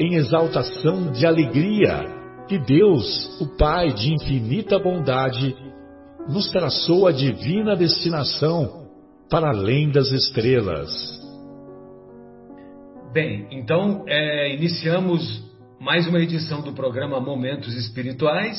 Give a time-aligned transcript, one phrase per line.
[0.00, 2.06] em exaltação de alegria
[2.48, 5.54] que Deus, o Pai de infinita bondade,
[6.26, 8.88] nos traçou a divina destinação
[9.28, 10.90] para além das estrelas.
[13.12, 15.44] Bem, então é, iniciamos
[15.78, 18.56] mais uma edição do programa Momentos Espirituais,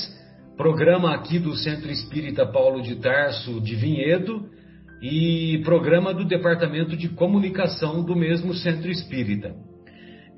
[0.56, 4.46] programa aqui do Centro Espírita Paulo de Tarso de Vinhedo
[5.02, 9.71] e programa do Departamento de Comunicação do mesmo Centro Espírita.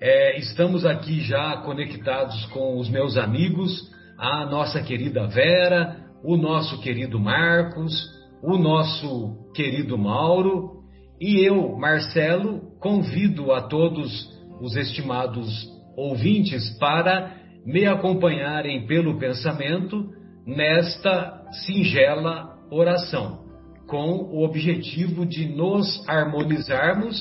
[0.06, 6.82] É, estamos aqui já conectados com os meus amigos, a nossa querida Vera, o nosso
[6.82, 8.06] querido Marcos,
[8.44, 10.84] o nosso querido Mauro
[11.22, 20.10] e eu, Marcelo, convido a todos os estimados ouvintes para me acompanharem pelo pensamento
[20.46, 23.40] nesta singela oração,
[23.88, 27.18] com o objetivo de nos harmonizarmos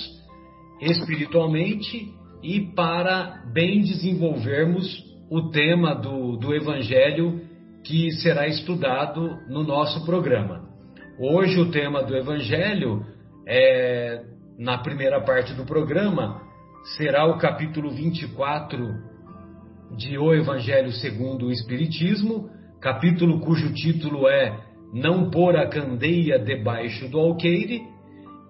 [0.80, 7.40] espiritualmente e para bem desenvolvermos o tema do, do Evangelho
[7.84, 10.68] que será estudado no nosso programa.
[11.18, 13.04] Hoje, o tema do Evangelho,
[13.46, 14.24] é,
[14.58, 16.42] na primeira parte do programa,
[16.96, 19.12] será o capítulo 24
[19.96, 22.50] de O Evangelho segundo o Espiritismo,
[22.80, 24.58] capítulo cujo título é
[24.92, 27.82] Não pôr a candeia debaixo do alqueire,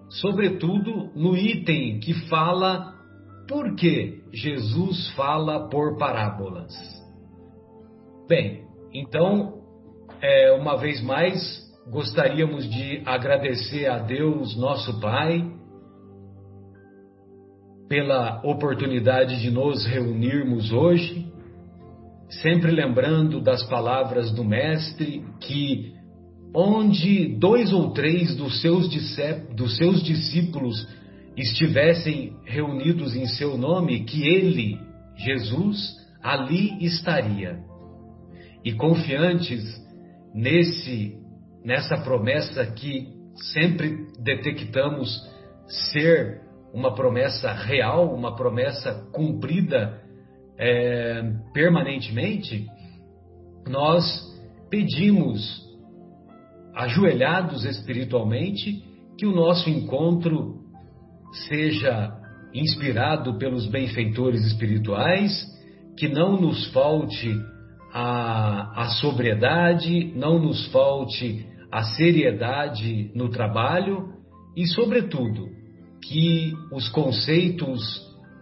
[0.09, 2.92] sobretudo no item que fala
[3.47, 6.73] por que Jesus fala por parábolas?
[8.27, 9.61] Bem, então,
[10.21, 11.61] é, uma vez mais,
[11.91, 15.43] gostaríamos de agradecer a Deus, nosso Pai,
[17.89, 21.31] pela oportunidade de nos reunirmos hoje,
[22.41, 25.93] sempre lembrando das palavras do Mestre que
[26.55, 28.87] onde dois ou três dos seus,
[29.55, 30.87] dos seus discípulos
[31.35, 34.79] estivessem reunidos em seu nome, que ele,
[35.17, 37.59] Jesus, ali estaria.
[38.63, 39.63] E confiantes
[40.33, 41.21] nesse
[41.63, 43.07] nessa promessa que
[43.53, 45.09] sempre detectamos
[45.93, 46.41] ser
[46.73, 50.01] uma promessa real, uma promessa cumprida
[50.57, 51.21] é,
[51.53, 52.67] permanentemente,
[53.67, 54.03] nós
[54.69, 55.63] pedimos,
[56.75, 58.83] ajoelhados espiritualmente,
[59.17, 60.62] que o nosso encontro
[61.33, 62.11] seja
[62.53, 65.45] inspirado pelos benfeitores espirituais,
[65.97, 67.33] que não nos falte
[67.91, 74.13] a, a sobriedade, não nos falte a seriedade no trabalho
[74.55, 75.49] e, sobretudo,
[76.01, 77.81] que os conceitos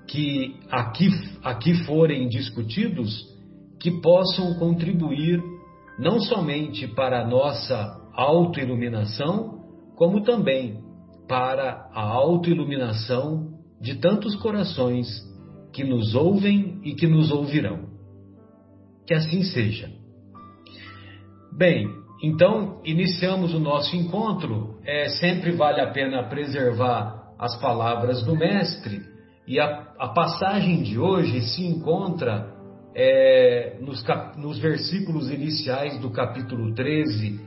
[0.07, 1.09] que aqui,
[1.41, 3.31] aqui forem discutidos
[3.79, 5.41] que possam contribuir
[5.97, 9.61] não somente para a nossa autoiluminação,
[9.95, 10.79] como também
[11.31, 15.07] para a autoiluminação de tantos corações
[15.71, 17.87] que nos ouvem e que nos ouvirão.
[19.07, 19.89] Que assim seja.
[21.57, 21.87] Bem,
[22.21, 24.81] então iniciamos o nosso encontro.
[24.83, 28.99] É, sempre vale a pena preservar as palavras do Mestre,
[29.47, 32.53] e a, a passagem de hoje se encontra
[32.93, 37.39] é, nos, cap, nos versículos iniciais do capítulo 13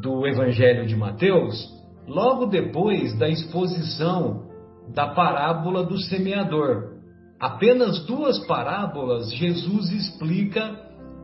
[0.00, 4.50] do Evangelho de Mateus logo depois da exposição
[4.94, 6.92] da parábola do semeador.
[7.38, 10.78] Apenas duas parábolas Jesus explica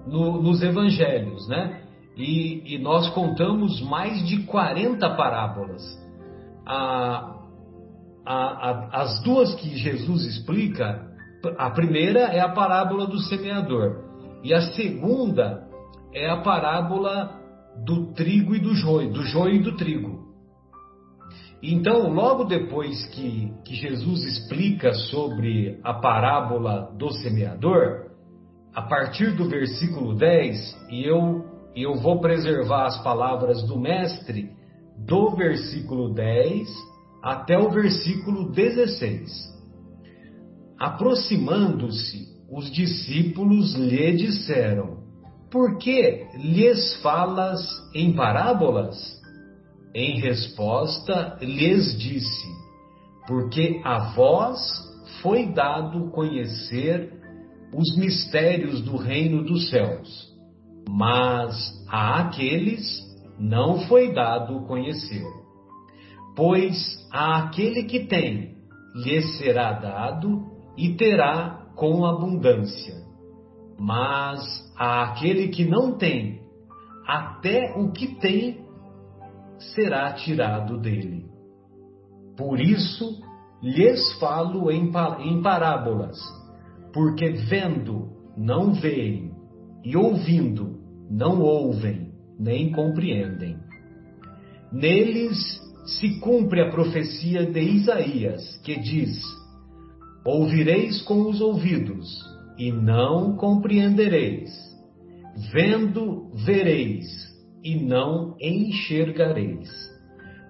[0.07, 1.83] no, nos evangelhos, né?
[2.17, 5.83] E, e, nós contamos mais de 40 parábolas.
[6.67, 7.37] A,
[8.27, 11.07] a, a, as duas que Jesus explica,
[11.57, 14.05] a primeira é a parábola do semeador,
[14.43, 15.69] e a segunda
[16.13, 17.39] é a parábola
[17.85, 20.18] do trigo e do joio, do joio e do trigo.
[21.63, 28.09] Então, logo depois que, que Jesus explica sobre a parábola do semeador,
[28.73, 31.45] a partir do versículo 10, e eu,
[31.75, 34.51] eu vou preservar as palavras do Mestre
[34.97, 36.69] do versículo 10
[37.23, 39.29] até o versículo 16.
[40.79, 44.99] Aproximando-se, os discípulos lhe disseram:
[45.51, 47.61] Por que lhes falas
[47.93, 49.18] em parábolas?
[49.95, 52.47] Em resposta, lhes disse:
[53.27, 54.61] Porque a vós
[55.23, 57.13] foi dado conhecer
[57.73, 60.33] os mistérios do reino dos céus,
[60.89, 63.07] mas a aqueles
[63.39, 65.25] não foi dado conhecer.
[66.37, 66.77] Pois
[67.13, 68.57] a aquele que tem,
[68.95, 70.47] lhe será dado
[70.77, 72.95] e terá com abundância.
[73.79, 74.41] Mas
[74.77, 76.41] a aquele que não tem,
[77.07, 78.68] até o que tem
[79.59, 81.27] será tirado dele.
[82.37, 83.21] Por isso
[83.63, 84.93] lhes falo em,
[85.43, 86.17] parábolas
[86.93, 89.33] porque vendo não veem,
[89.85, 90.79] e ouvindo
[91.11, 93.57] não ouvem, nem compreendem.
[94.73, 99.21] Neles se cumpre a profecia de Isaías, que diz:
[100.25, 102.09] Ouvireis com os ouvidos,
[102.59, 104.51] e não compreendereis.
[105.53, 107.07] Vendo, vereis,
[107.69, 109.69] e não enxergareis.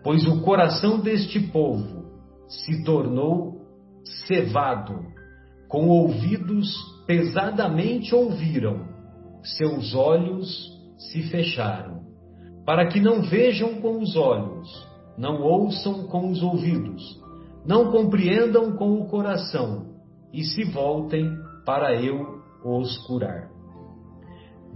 [0.05, 2.05] Pois o coração deste povo
[2.47, 3.61] se tornou
[4.29, 5.01] cevado
[5.69, 6.73] com ouvidos
[7.09, 8.87] pesadamente ouviram,
[9.43, 10.49] seus olhos
[10.97, 12.03] se fecharam,
[12.65, 14.69] para que não vejam com os olhos,
[15.19, 17.03] não ouçam com os ouvidos,
[17.67, 19.87] não compreendam com o coração
[20.33, 21.29] e se voltem
[21.67, 23.58] para eu os curar.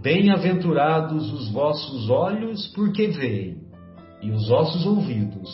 [0.01, 3.63] Bem-aventurados os vossos olhos, porque veem,
[4.21, 5.49] e os vossos ouvidos,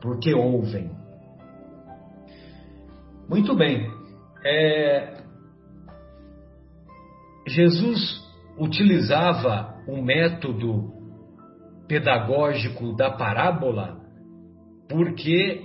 [0.00, 0.90] porque ouvem.
[3.28, 3.90] Muito bem,
[4.44, 5.22] é,
[7.46, 8.22] Jesus
[8.58, 10.92] utilizava o método
[11.88, 14.02] pedagógico da parábola
[14.92, 15.62] porque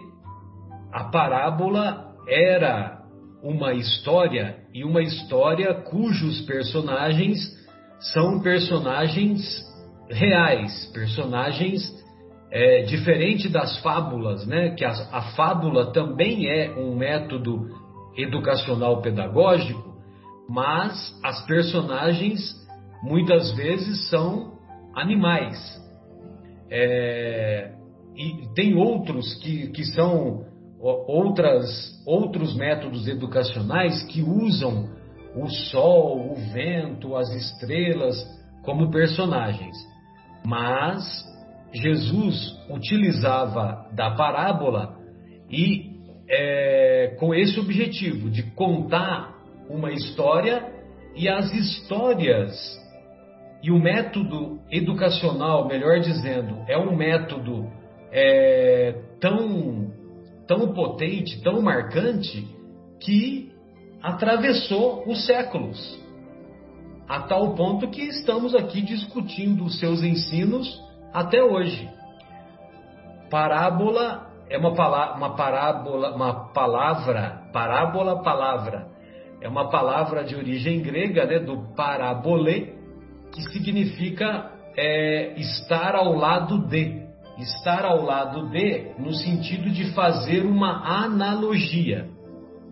[0.91, 3.03] a parábola era
[3.43, 7.37] uma história e uma história cujos personagens
[7.99, 9.65] são personagens
[10.09, 11.95] reais, personagens
[12.51, 14.71] é, diferente das fábulas, né?
[14.71, 17.67] Que a, a fábula também é um método
[18.17, 19.95] educacional pedagógico,
[20.49, 22.55] mas as personagens
[23.03, 24.53] muitas vezes são
[24.95, 25.57] animais.
[26.69, 27.73] É,
[28.15, 30.45] e tem outros que, que são
[30.79, 34.96] outras, outros métodos educacionais que usam
[35.41, 38.15] o sol, o vento, as estrelas
[38.63, 39.75] como personagens.
[40.45, 41.23] Mas
[41.73, 44.97] Jesus utilizava da parábola
[45.49, 45.97] e
[46.29, 49.35] é, com esse objetivo de contar
[49.69, 50.73] uma história
[51.15, 52.77] e as histórias
[53.61, 57.69] e o método educacional, melhor dizendo, é um método
[58.11, 59.91] é, tão,
[60.47, 62.47] tão potente, tão marcante,
[63.01, 63.51] que
[64.01, 65.99] atravessou os séculos,
[67.07, 70.81] a tal ponto que estamos aqui discutindo os seus ensinos
[71.13, 71.89] até hoje.
[73.29, 74.69] Parábola é uma,
[75.15, 78.87] uma parábola, uma palavra, parábola, palavra.
[79.41, 82.73] É uma palavra de origem grega, né, do parabolê,
[83.31, 87.05] que significa é, estar ao lado de.
[87.37, 92.09] Estar ao lado de, no sentido de fazer uma analogia.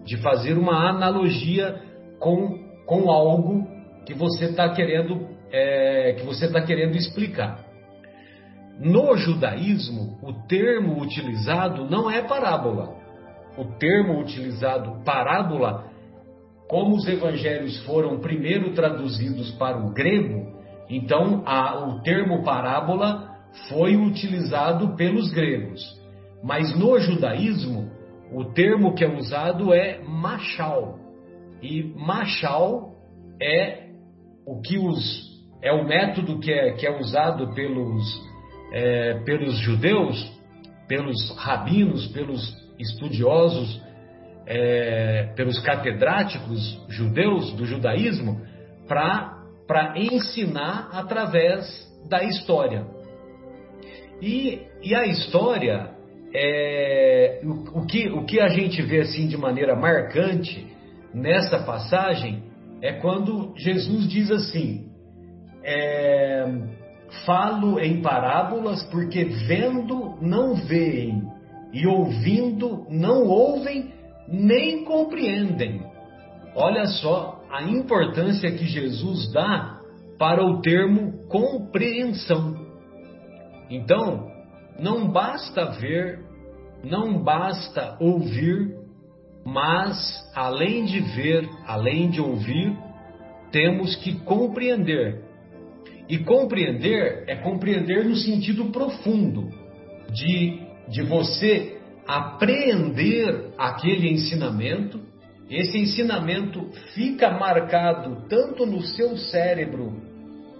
[0.05, 1.81] De fazer uma analogia
[2.19, 3.67] com, com algo
[4.05, 7.65] que você está querendo, é, que você está querendo explicar.
[8.79, 12.95] No judaísmo, o termo utilizado não é parábola.
[13.57, 15.85] O termo utilizado parábola,
[16.67, 20.53] como os evangelhos foram primeiro traduzidos para o grego,
[20.89, 23.33] então a, o termo parábola
[23.69, 25.81] foi utilizado pelos gregos.
[26.43, 27.89] Mas no judaísmo,
[28.35, 30.99] o termo que é usado é machal.
[31.61, 32.91] E machal
[33.41, 33.85] é
[34.45, 38.03] o que os é o método que é, que é usado pelos
[38.73, 40.29] é, pelos judeus,
[40.85, 43.81] pelos rabinos, pelos estudiosos,
[44.45, 48.41] é, pelos catedráticos judeus do judaísmo,
[48.85, 51.65] para ensinar através
[52.09, 52.85] da história.
[54.21, 55.94] E, e a história,
[56.37, 60.67] é, o, o, que, o que a gente vê assim de maneira marcante
[61.13, 62.43] nessa passagem
[62.81, 64.89] é quando Jesus diz assim:
[65.63, 66.45] é,
[67.25, 71.23] Falo em parábolas porque vendo não veem
[71.71, 73.93] e ouvindo não ouvem
[74.27, 75.81] nem compreendem.
[76.55, 79.79] olha só a importância que Jesus dá
[80.17, 82.55] para o termo compreensão.
[83.69, 84.31] Então,
[84.79, 86.24] não basta ver,
[86.85, 88.75] não basta ouvir,
[89.43, 89.97] mas
[90.35, 92.77] além de ver, além de ouvir,
[93.51, 95.23] temos que compreender.
[96.07, 99.49] E compreender é compreender no sentido profundo,
[100.13, 104.99] de, de você apreender aquele ensinamento.
[105.49, 109.93] Esse ensinamento fica marcado tanto no seu cérebro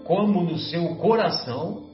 [0.04, 1.86] como no seu coração,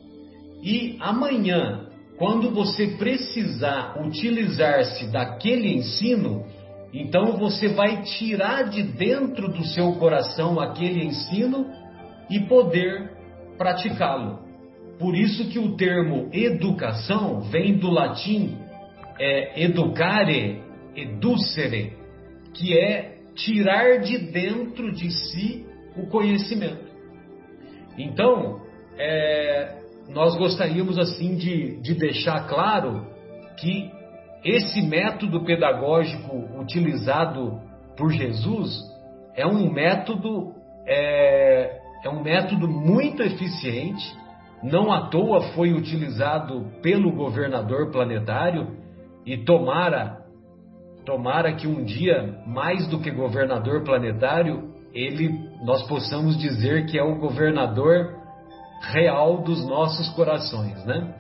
[0.63, 1.89] e amanhã,
[2.23, 6.47] quando você precisar utilizar-se daquele ensino,
[6.95, 11.67] então você vai tirar de dentro do seu coração aquele ensino
[12.31, 13.11] e poder
[13.59, 14.39] praticá-lo.
[15.01, 18.57] Por isso que o termo educação vem do latim
[19.19, 20.63] é, educare,
[20.95, 21.93] educere,
[22.55, 26.87] que é tirar de dentro de si o conhecimento.
[27.99, 28.61] Então,
[28.97, 33.07] é, nós gostaríamos assim de, de deixar claro
[33.59, 33.91] que
[34.45, 37.61] esse método pedagógico utilizado
[37.97, 38.81] por Jesus
[39.37, 40.53] é um método
[40.87, 44.05] é, é um método muito eficiente.
[44.63, 48.77] Não à toa foi utilizado pelo governador planetário
[49.25, 50.21] e tomara
[51.05, 57.03] tomara que um dia mais do que governador planetário ele nós possamos dizer que é
[57.03, 58.22] o governador
[58.83, 61.15] real dos nossos corações, né?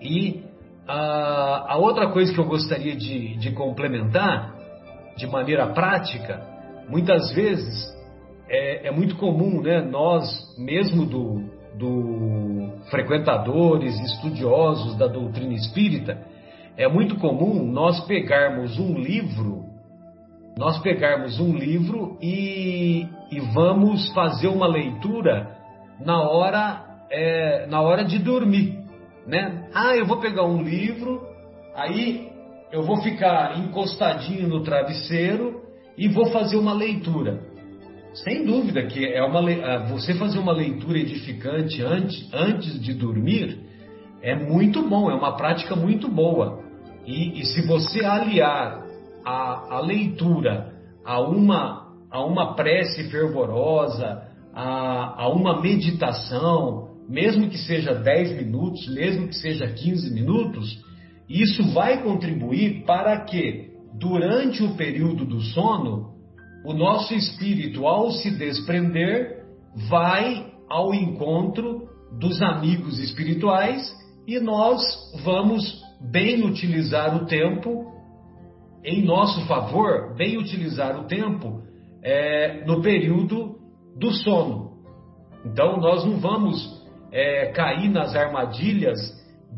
[0.00, 0.44] E
[0.86, 4.54] a, a outra coisa que eu gostaria de, de complementar,
[5.16, 6.40] de maneira prática,
[6.88, 7.86] muitas vezes
[8.48, 9.80] é, é, muito comum, né?
[9.82, 11.44] Nós, mesmo do,
[11.76, 16.18] do frequentadores, estudiosos da doutrina espírita,
[16.76, 19.64] é muito comum nós pegarmos um livro,
[20.56, 25.59] nós pegarmos um livro e, e vamos fazer uma leitura
[26.04, 28.78] na hora, é, na hora de dormir,
[29.26, 29.68] né?
[29.74, 31.22] Ah, eu vou pegar um livro,
[31.74, 32.30] aí
[32.72, 35.62] eu vou ficar encostadinho no travesseiro
[35.96, 37.40] e vou fazer uma leitura.
[38.14, 39.40] Sem dúvida que é uma
[39.88, 43.58] você fazer uma leitura edificante antes, antes de dormir
[44.22, 46.60] é muito bom, é uma prática muito boa.
[47.06, 48.84] E, e se você aliar
[49.24, 54.29] a, a leitura a uma, a uma prece fervorosa,
[54.60, 60.78] a, a uma meditação, mesmo que seja 10 minutos, mesmo que seja 15 minutos,
[61.28, 66.10] isso vai contribuir para que, durante o período do sono,
[66.64, 69.44] o nosso espírito, ao se desprender,
[69.88, 71.88] vai ao encontro
[72.18, 73.90] dos amigos espirituais
[74.26, 74.82] e nós
[75.24, 77.86] vamos bem utilizar o tempo
[78.84, 81.62] em nosso favor, bem utilizar o tempo
[82.02, 83.59] é, no período
[84.00, 84.70] do sono.
[85.44, 86.80] Então, nós não vamos
[87.12, 88.98] é, cair nas armadilhas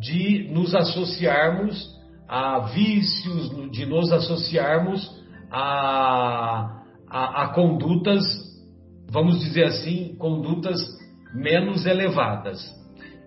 [0.01, 1.91] de nos associarmos
[2.29, 8.25] a vícios, de nos associarmos a, a, a condutas,
[9.11, 10.81] vamos dizer assim, condutas
[11.35, 12.61] menos elevadas.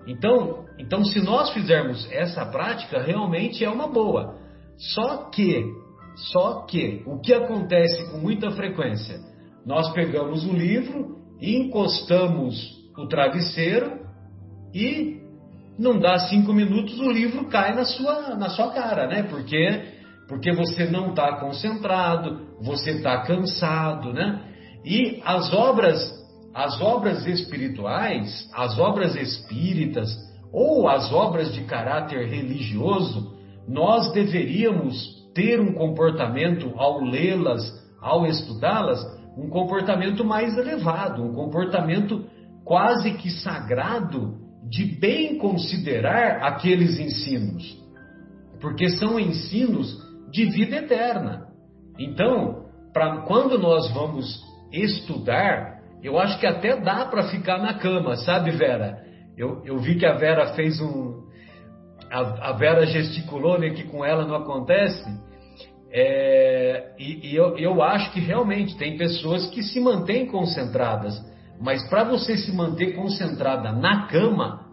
[0.08, 4.38] Então, então, se nós fizermos essa prática, realmente é uma boa.
[4.78, 5.64] Só que,
[6.32, 9.20] só que, o que acontece com muita frequência?
[9.66, 12.56] Nós pegamos o livro, encostamos
[12.98, 14.00] o travesseiro
[14.74, 15.22] e
[15.78, 19.24] não dá cinco minutos o livro cai na sua, na sua cara, né?
[19.24, 19.82] Porque,
[20.28, 24.40] porque você não está concentrado, você está cansado, né?
[24.86, 26.14] E as obras,
[26.54, 30.16] as obras espirituais, as obras espíritas
[30.54, 33.36] ou as obras de caráter religioso,
[33.68, 34.96] nós deveríamos
[35.34, 37.62] ter um comportamento ao lê-las,
[38.00, 39.04] ao estudá-las,
[39.38, 42.26] um comportamento mais elevado, um comportamento
[42.64, 44.38] quase que sagrado
[44.68, 47.78] de bem considerar aqueles ensinos,
[48.60, 49.96] porque são ensinos
[50.32, 51.48] de vida eterna.
[52.00, 58.16] Então, para quando nós vamos estudar, eu acho que até dá para ficar na cama,
[58.18, 59.04] sabe, Vera?
[59.38, 61.26] Eu, eu vi que a Vera fez um.
[62.12, 65.06] A, a Vera gesticulou, né, que com ela não acontece.
[65.98, 71.14] É, e, e eu, eu acho que realmente tem pessoas que se mantêm concentradas,
[71.62, 74.66] mas para você se manter concentrada na cama,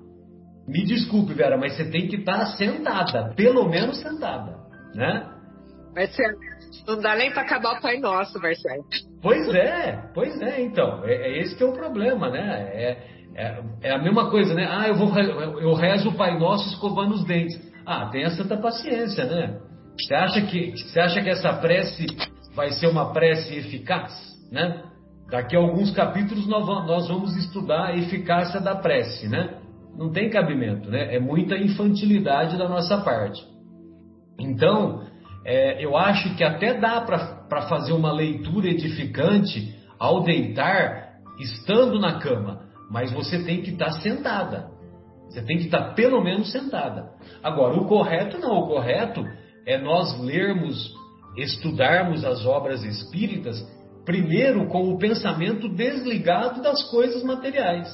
[0.67, 4.57] me desculpe, Vera, mas você tem que estar tá sentada, pelo menos sentada,
[4.97, 5.29] né?
[5.95, 6.39] Marcelo,
[6.89, 8.85] não dá nem para acabar o Pai Nosso, Marcelo.
[9.23, 11.05] Pois é, pois é, então.
[11.05, 12.69] É, é esse que é o problema, né?
[12.73, 12.99] É,
[13.37, 14.67] é, é, a mesma coisa, né?
[14.69, 17.57] Ah, eu, vou, eu rezo o Pai Nosso escovando os dentes.
[17.87, 19.61] Ah, tenha santa paciência, né?
[19.99, 22.07] Você acha que, você acha que essa prece
[22.55, 24.13] vai ser uma prece eficaz,
[24.51, 24.83] né?
[25.31, 29.59] Daqui a alguns capítulos nós vamos estudar a eficácia da prece, né?
[29.97, 31.15] Não tem cabimento, né?
[31.15, 33.43] É muita infantilidade da nossa parte.
[34.39, 35.05] Então,
[35.45, 42.19] é, eu acho que até dá para fazer uma leitura edificante ao deitar, estando na
[42.19, 44.71] cama, mas você tem que estar tá sentada.
[45.29, 47.11] Você tem que estar tá pelo menos sentada.
[47.43, 49.25] Agora, o correto não, o correto
[49.67, 50.93] é nós lermos,
[51.37, 53.63] estudarmos as obras espíritas
[54.05, 57.89] primeiro com o pensamento desligado das coisas materiais.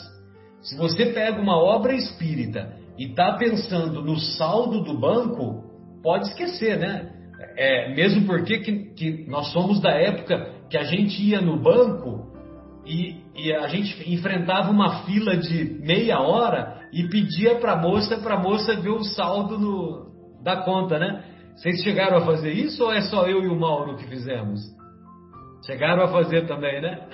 [0.63, 5.65] Se você pega uma obra espírita e está pensando no saldo do banco,
[6.03, 7.13] pode esquecer, né?
[7.57, 12.33] É, mesmo porque que, que nós somos da época que a gente ia no banco
[12.85, 18.17] e, e a gente enfrentava uma fila de meia hora e pedia para a moça,
[18.19, 20.09] para moça ver o saldo no,
[20.43, 21.25] da conta, né?
[21.59, 24.61] Vocês chegaram a fazer isso ou é só eu e o Mauro que fizemos?
[25.67, 27.09] Chegaram a fazer também, né?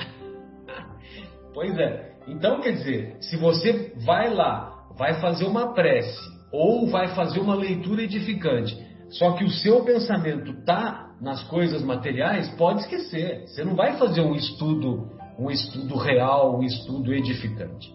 [1.55, 2.13] pois é.
[2.29, 6.21] Então, quer dizer, se você vai lá, vai fazer uma prece
[6.53, 8.77] ou vai fazer uma leitura edificante,
[9.09, 13.47] só que o seu pensamento está nas coisas materiais, pode esquecer.
[13.47, 17.91] Você não vai fazer um estudo, um estudo real, um estudo edificante.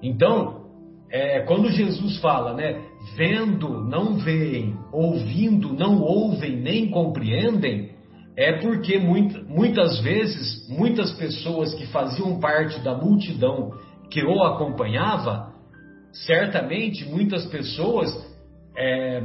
[0.00, 0.67] Então,
[1.10, 2.82] é, quando Jesus fala, né,
[3.16, 7.90] vendo não veem, ouvindo não ouvem nem compreendem,
[8.36, 13.72] é porque muitas vezes, muitas pessoas que faziam parte da multidão
[14.10, 15.52] que o acompanhava,
[16.12, 18.08] certamente muitas pessoas
[18.76, 19.22] é,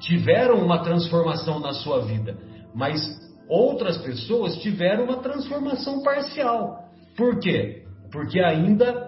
[0.00, 2.38] tiveram uma transformação na sua vida,
[2.74, 3.00] mas
[3.48, 6.84] outras pessoas tiveram uma transformação parcial.
[7.16, 7.82] Por quê?
[8.10, 9.07] Porque ainda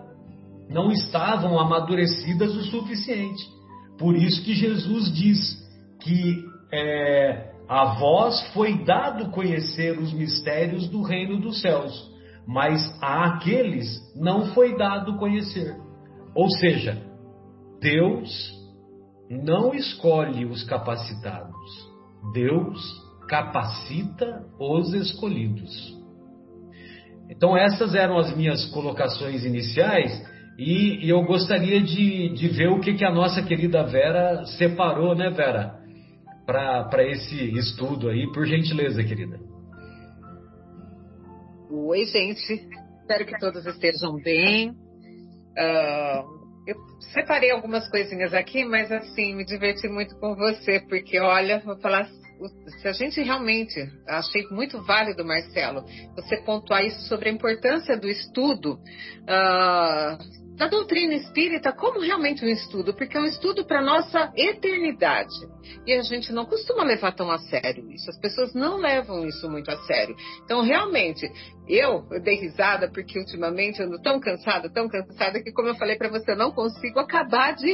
[0.71, 3.45] não estavam amadurecidas o suficiente.
[3.99, 5.59] Por isso que Jesus diz
[6.01, 12.11] que é, a vós foi dado conhecer os mistérios do reino dos céus,
[12.47, 15.77] mas a aqueles não foi dado conhecer.
[16.35, 16.97] Ou seja,
[17.81, 18.51] Deus
[19.29, 21.91] não escolhe os capacitados,
[22.33, 22.81] Deus
[23.29, 25.99] capacita os escolhidos.
[27.29, 30.30] Então, essas eram as minhas colocações iniciais
[30.63, 35.31] e, eu gostaria de, de ver o que, que a nossa querida Vera separou, né,
[35.31, 35.81] Vera?
[36.47, 39.39] para esse estudo aí, por gentileza, querida.
[41.71, 42.69] Oi, gente.
[43.01, 44.71] Espero que todos estejam bem.
[44.71, 46.77] Uh, eu
[47.13, 52.09] separei algumas coisinhas aqui, mas assim, me diverti muito com você, porque olha, vou falar.
[52.81, 55.85] Se a gente realmente, achei muito válido, Marcelo,
[56.17, 58.79] você pontuar isso sobre a importância do estudo,
[59.29, 60.17] uh,
[60.61, 65.35] da doutrina espírita como realmente um estudo, porque é um estudo para nossa eternidade.
[65.87, 68.11] E a gente não costuma levar tão a sério isso.
[68.11, 70.15] As pessoas não levam isso muito a sério.
[70.45, 71.27] Então, realmente,
[71.67, 75.77] eu, eu dei risada porque ultimamente eu ando tão cansada, tão cansada, que como eu
[75.77, 77.73] falei para você, eu não consigo acabar de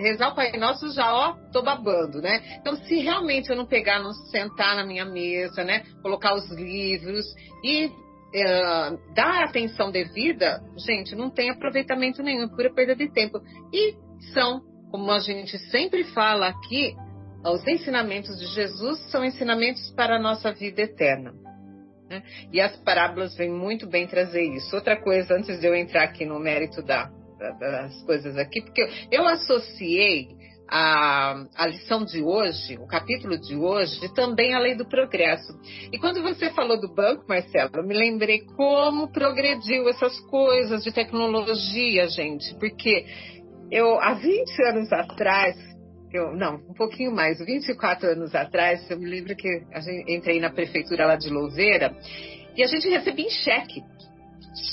[0.00, 2.58] rezar o Pai Nosso já, ó, tô babando, né?
[2.58, 7.24] Então, se realmente eu não pegar, não sentar na minha mesa, né, colocar os livros
[7.62, 7.92] e
[8.34, 13.40] uh, dar atenção devida, gente, não tem aproveitamento nenhum, é pura perda de tempo.
[13.72, 13.94] E
[14.32, 16.94] são, como a gente sempre fala aqui,
[17.44, 21.32] os ensinamentos de Jesus são ensinamentos para a nossa vida eterna.
[22.10, 22.22] Né?
[22.52, 24.74] E as parábolas vêm muito bem trazer isso.
[24.74, 27.10] Outra coisa, antes de eu entrar aqui no mérito da,
[27.58, 30.28] das coisas aqui, porque eu, eu associei
[30.68, 35.52] a, a lição de hoje, o capítulo de hoje, também a lei do progresso.
[35.92, 40.92] E quando você falou do banco, Marcelo, eu me lembrei como progrediu essas coisas de
[40.92, 43.06] tecnologia, gente, porque
[43.70, 45.56] eu, há 20 anos atrás,
[46.12, 50.40] eu, não, um pouquinho mais, 24 anos atrás, eu me lembro que a gente, entrei
[50.40, 51.94] na prefeitura lá de Louveira
[52.56, 53.82] e a gente recebia em cheque.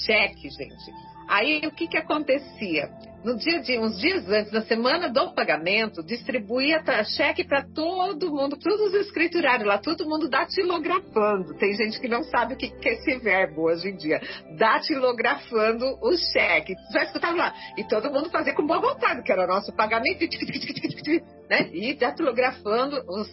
[0.05, 1.10] Cheque, gente.
[1.27, 2.89] Aí o que, que acontecia?
[3.23, 8.57] no dia de uns dias antes, na semana do pagamento, distribuía cheque para todo mundo,
[8.57, 11.53] todos os escriturários lá, todo mundo datilografando.
[11.55, 14.19] Tem gente que não sabe o que, que é esse verbo hoje em dia.
[14.57, 16.73] Datilografando o cheque.
[16.91, 17.53] Já escutava lá.
[17.77, 20.25] E todo mundo fazia com boa vontade, que era nosso pagamento,
[21.49, 21.69] né?
[21.73, 23.29] E datilografando os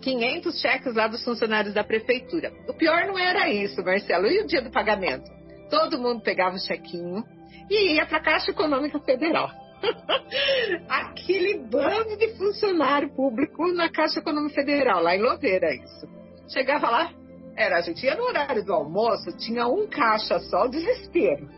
[0.00, 2.50] 500 cheques lá dos funcionários da prefeitura.
[2.66, 4.26] O pior não era isso, Marcelo.
[4.26, 5.39] E o dia do pagamento?
[5.70, 7.24] Todo mundo pegava o chequinho
[7.70, 9.50] e ia para a Caixa Econômica Federal.
[10.88, 16.08] Aquele bando de funcionário público na Caixa Econômica Federal, lá em Louveira, isso.
[16.48, 17.12] Chegava lá,
[17.56, 21.48] era, a gente ia no horário do almoço, tinha um caixa só, desespero.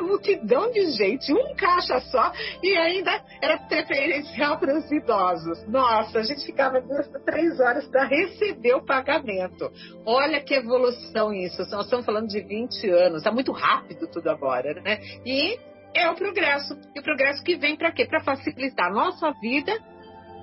[0.00, 5.66] Multidão de gente, um caixa só, e ainda era preferencial para os idosos.
[5.68, 9.70] Nossa, a gente ficava duas, três horas para receber o pagamento.
[10.04, 11.58] Olha que evolução isso.
[11.70, 14.98] Nós estamos falando de 20 anos, está muito rápido tudo agora, né?
[15.24, 15.58] E
[15.94, 16.76] é o progresso.
[16.94, 18.04] E o progresso que vem para quê?
[18.04, 19.72] Para facilitar a nossa vida,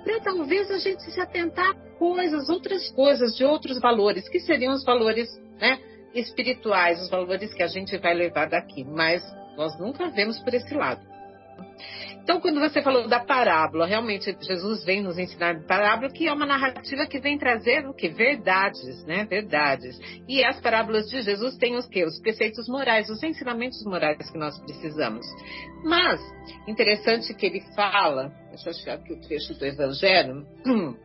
[0.04, 4.74] para talvez a gente se atentar a coisas, outras coisas, de outros valores, que seriam
[4.74, 5.30] os valores,
[5.60, 5.80] né?
[6.14, 9.24] Espirituais, os valores que a gente vai levar daqui, mas
[9.58, 11.14] nós nunca vemos por esse lado.
[12.24, 16.46] Então, quando você falou da parábola, realmente Jesus vem nos ensinar parábola, que é uma
[16.46, 18.08] narrativa que vem trazer o que?
[18.08, 19.26] Verdades, né?
[19.26, 20.00] Verdades.
[20.28, 22.06] E as parábolas de Jesus têm os que?
[22.06, 25.26] Os preceitos morais, os ensinamentos morais que nós precisamos.
[25.84, 26.22] Mas,
[26.66, 30.48] interessante que ele fala, deixa eu achar aqui o trecho do Evangelho,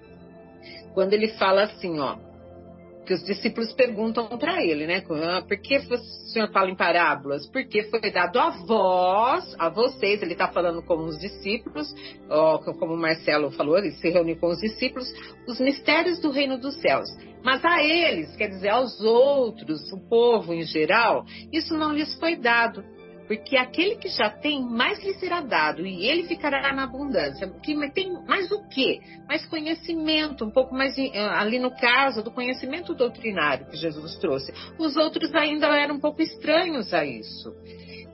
[0.94, 2.16] quando ele fala assim, ó,
[3.08, 5.02] que os discípulos perguntam para ele, né?
[5.24, 5.96] Ah, por que o
[6.30, 7.48] senhor fala em parábolas?
[7.50, 11.88] Porque foi dado a vós, a vocês, ele está falando como os discípulos,
[12.28, 15.10] ó, como o Marcelo falou, ele se reuniu com os discípulos,
[15.48, 17.08] os mistérios do reino dos céus.
[17.42, 22.36] Mas a eles, quer dizer, aos outros, o povo em geral, isso não lhes foi
[22.36, 22.84] dado
[23.28, 27.46] porque aquele que já tem, mais lhe será dado, e ele ficará na abundância.
[27.62, 29.00] Que tem mais o quê?
[29.28, 34.50] Mais conhecimento, um pouco mais eh, ali no caso do conhecimento doutrinário que Jesus trouxe.
[34.78, 37.52] Os outros ainda eram um pouco estranhos a isso.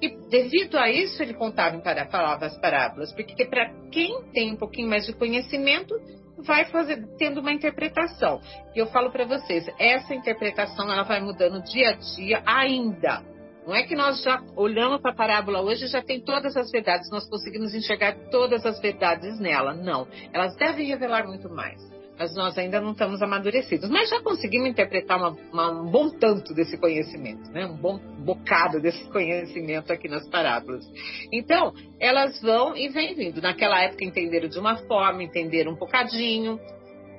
[0.02, 4.56] E devido a isso ele contava em falava as parábolas, porque para quem tem um
[4.56, 5.94] pouquinho mais de conhecimento,
[6.38, 8.40] vai fazer, tendo uma interpretação.
[8.74, 13.33] E eu falo para vocês, essa interpretação ela vai mudando dia a dia ainda.
[13.66, 16.70] Não é que nós já olhamos para a parábola hoje e já tem todas as
[16.70, 19.72] verdades, nós conseguimos enxergar todas as verdades nela.
[19.72, 20.06] Não.
[20.32, 21.80] Elas devem revelar muito mais.
[22.18, 23.90] Mas nós ainda não estamos amadurecidos.
[23.90, 27.66] Mas já conseguimos interpretar uma, uma, um bom tanto desse conhecimento, né?
[27.66, 30.84] um bom bocado desse conhecimento aqui nas parábolas.
[31.32, 33.42] Então, elas vão e vêm vindo.
[33.42, 36.60] Naquela época entenderam de uma forma, entenderam um bocadinho,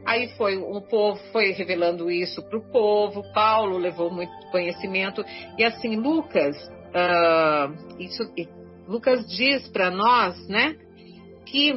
[0.05, 3.23] Aí foi o povo foi revelando isso para o povo.
[3.33, 5.25] Paulo levou muito conhecimento
[5.57, 6.55] e assim Lucas,
[6.93, 8.23] uh, isso,
[8.87, 10.75] Lucas diz para nós, né,
[11.45, 11.73] que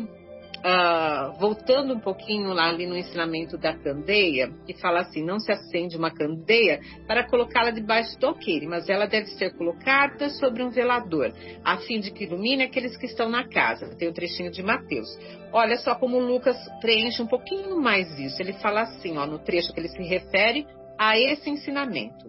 [0.58, 5.52] Uh, voltando um pouquinho lá ali no ensinamento da candeia, que fala assim: não se
[5.52, 10.70] acende uma candeia para colocá-la debaixo do alqueire, mas ela deve ser colocada sobre um
[10.70, 11.32] velador,
[11.64, 13.94] a fim de que ilumine aqueles que estão na casa.
[13.96, 15.08] Tem o um trechinho de Mateus.
[15.52, 18.42] Olha só como Lucas preenche um pouquinho mais isso.
[18.42, 20.66] Ele fala assim, ó, no trecho que ele se refere
[20.98, 22.28] a esse ensinamento.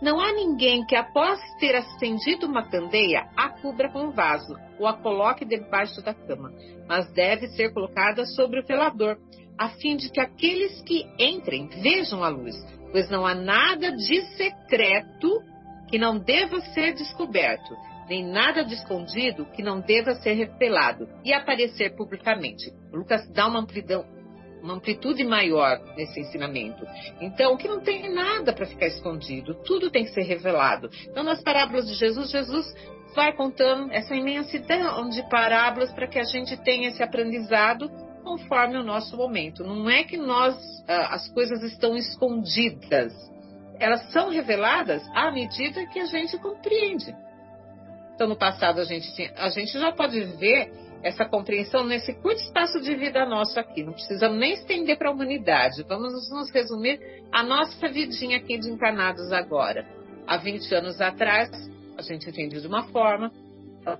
[0.00, 4.86] Não há ninguém que, após ter acendido uma candeia, a cubra com um vaso ou
[4.86, 6.50] a coloque debaixo da cama,
[6.88, 9.18] mas deve ser colocada sobre o velador,
[9.58, 12.56] a fim de que aqueles que entrem vejam a luz,
[12.90, 15.42] pois não há nada de secreto
[15.90, 17.76] que não deva ser descoberto,
[18.08, 22.72] nem nada de escondido que não deva ser revelado e aparecer publicamente.
[22.90, 24.04] Lucas dá uma amplidão
[24.62, 26.86] uma amplitude maior nesse ensinamento.
[27.20, 30.90] Então, que não tem nada para ficar escondido, tudo tem que ser revelado.
[31.08, 32.74] Então, nas parábolas de Jesus, Jesus
[33.14, 37.90] vai contando essa imensidão de parábolas para que a gente tenha esse aprendizado
[38.22, 39.64] conforme o nosso momento.
[39.64, 40.54] Não é que nós
[40.86, 43.12] ah, as coisas estão escondidas,
[43.78, 47.14] elas são reveladas à medida que a gente compreende.
[48.14, 50.70] Então, no passado a gente tinha, a gente já pode ver
[51.02, 53.82] essa compreensão nesse curto espaço de vida nosso aqui.
[53.82, 55.82] Não precisamos nem estender para a humanidade.
[55.88, 57.00] Vamos nos resumir
[57.32, 59.86] a nossa vidinha aqui de encarnados agora.
[60.26, 61.50] Há 20 anos atrás,
[61.96, 63.32] a gente entende de uma forma.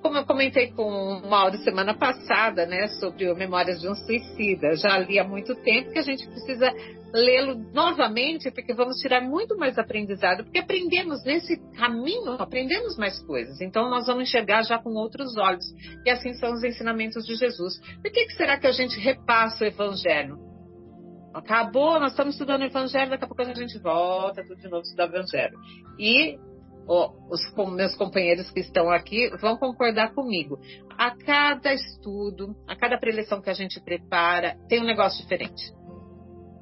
[0.02, 4.76] Como eu comentei com o Mauro semana passada, né, sobre o Memórias de um Suicida,
[4.76, 6.70] já li há muito tempo que a gente precisa
[7.14, 13.60] lê-lo novamente, porque vamos tirar muito mais aprendizado, porque aprendemos nesse caminho, aprendemos mais coisas.
[13.60, 15.64] Então nós vamos enxergar já com outros olhos.
[16.04, 17.80] E assim são os ensinamentos de Jesus.
[18.02, 20.38] Por que, que será que a gente repassa o Evangelho?
[21.34, 24.82] Acabou, nós estamos estudando o Evangelho, daqui a pouco a gente volta tudo de novo
[24.82, 25.58] estudar o Evangelho.
[25.98, 26.38] E
[26.90, 27.40] os
[27.72, 30.58] meus companheiros que estão aqui vão concordar comigo.
[30.98, 35.72] A cada estudo, a cada preleção que a gente prepara, tem um negócio diferente.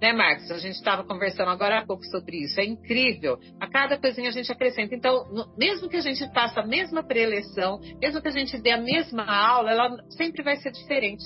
[0.00, 0.50] Né, Marcos?
[0.50, 2.60] A gente estava conversando agora há pouco sobre isso.
[2.60, 3.38] É incrível.
[3.58, 4.94] A cada coisinha a gente acrescenta.
[4.94, 8.70] Então, no, mesmo que a gente faça a mesma preleção, mesmo que a gente dê
[8.70, 11.24] a mesma aula, ela sempre vai ser diferente.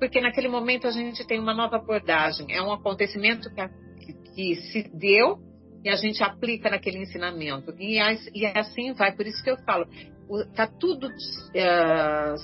[0.00, 2.46] Porque naquele momento a gente tem uma nova abordagem.
[2.50, 3.68] É um acontecimento que,
[4.06, 5.49] que, que se deu
[5.84, 7.74] e a gente aplica naquele ensinamento.
[7.78, 7.98] E,
[8.34, 9.12] e assim vai.
[9.12, 9.86] Por isso que eu falo,
[10.50, 12.34] está tudo, uh,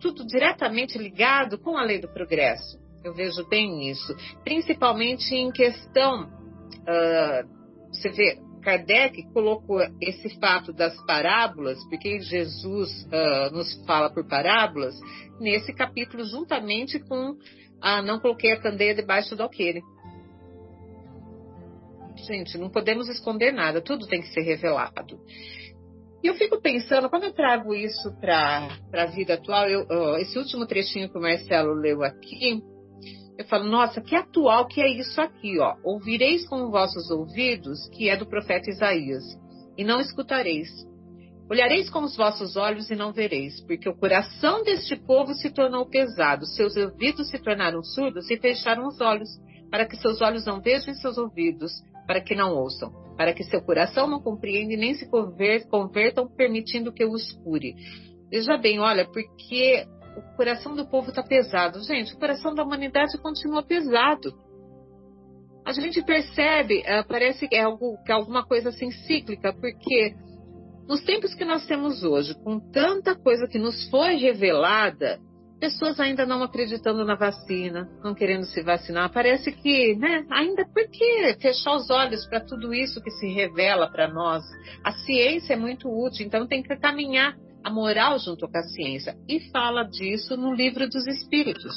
[0.00, 2.78] tudo diretamente ligado com a lei do progresso.
[3.04, 4.14] Eu vejo bem isso.
[4.42, 7.48] Principalmente em questão, uh,
[7.92, 14.94] você vê, Kardec colocou esse fato das parábolas, porque Jesus uh, nos fala por parábolas,
[15.40, 17.36] nesse capítulo, juntamente com
[17.80, 19.80] a Não Coloquei a Candeia debaixo do alqueire.
[22.26, 25.18] Gente, não podemos esconder nada, tudo tem que ser revelado.
[26.22, 29.86] E eu fico pensando, quando eu trago isso para a vida atual, eu,
[30.18, 32.60] esse último trechinho que o Marcelo leu aqui,
[33.38, 35.76] eu falo, nossa, que atual que é isso aqui, ó.
[35.84, 39.22] Ouvireis com vossos ouvidos, que é do profeta Isaías,
[39.76, 40.68] e não escutareis.
[41.48, 45.86] Olhareis com os vossos olhos e não vereis, porque o coração deste povo se tornou
[45.86, 49.30] pesado, seus ouvidos se tornaram surdos e fecharam os olhos,
[49.70, 51.70] para que seus olhos não vejam e seus ouvidos,
[52.08, 56.90] para que não ouçam, para que seu coração não compreenda e nem se convertam, permitindo
[56.90, 57.74] que eu os cure.
[58.30, 61.84] Veja bem, olha, porque o coração do povo está pesado.
[61.84, 64.32] Gente, o coração da humanidade continua pesado.
[65.66, 70.14] A gente percebe, uh, parece que é, algo, que é alguma coisa assim cíclica, porque
[70.88, 75.20] nos tempos que nós temos hoje, com tanta coisa que nos foi revelada,
[75.58, 79.12] pessoas ainda não acreditando na vacina, não querendo se vacinar.
[79.12, 83.90] Parece que, né, ainda por que fechar os olhos para tudo isso que se revela
[83.90, 84.44] para nós?
[84.84, 89.16] A ciência é muito útil, então tem que caminhar a moral junto com a ciência.
[89.28, 91.74] E fala disso no livro dos Espíritos.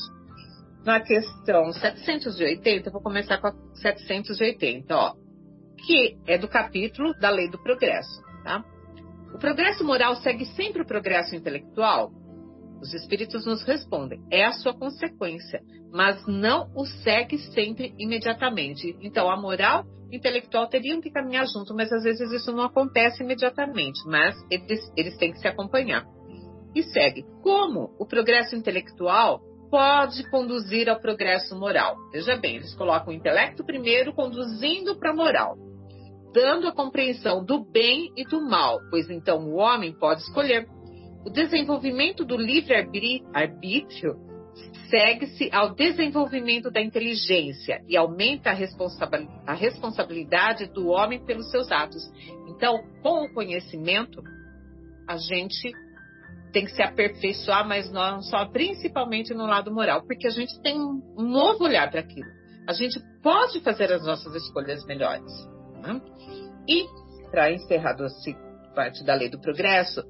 [0.85, 5.13] Na questão 780, vou começar com a 780, ó,
[5.85, 8.63] que é do capítulo da lei do progresso, tá?
[9.33, 12.11] O progresso moral segue sempre o progresso intelectual?
[12.81, 18.97] Os espíritos nos respondem, é a sua consequência, mas não o segue sempre imediatamente.
[19.01, 24.01] Então, a moral intelectual teriam que caminhar junto, mas às vezes isso não acontece imediatamente,
[24.07, 26.05] mas eles, eles têm que se acompanhar.
[26.75, 27.23] E segue.
[27.43, 31.95] Como o progresso intelectual pode conduzir ao progresso moral?
[32.11, 35.55] Veja bem, eles colocam o intelecto primeiro, conduzindo para a moral,
[36.33, 40.67] dando a compreensão do bem e do mal, pois então o homem pode escolher.
[41.25, 44.15] O desenvolvimento do livre-arbítrio
[44.89, 48.57] segue-se ao desenvolvimento da inteligência e aumenta a,
[49.47, 52.03] a responsabilidade do homem pelos seus atos.
[52.49, 54.21] Então, com o conhecimento,
[55.07, 55.71] a gente
[56.51, 60.77] tem que se aperfeiçoar, mas não só principalmente no lado moral, porque a gente tem
[60.79, 62.29] um novo olhar para aquilo.
[62.67, 65.31] A gente pode fazer as nossas escolhas melhores.
[65.81, 66.01] Né?
[66.67, 66.85] E,
[67.29, 70.03] para encerrar a parte da lei do progresso,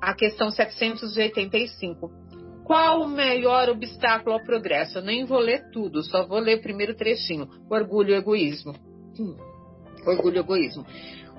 [0.00, 2.30] a questão 785
[2.70, 4.98] qual o maior obstáculo ao progresso?
[4.98, 7.48] Eu nem vou ler tudo, só vou ler o primeiro trechinho.
[7.68, 8.76] Orgulho e egoísmo.
[9.18, 9.36] Hum.
[10.06, 10.86] Orgulho e egoísmo.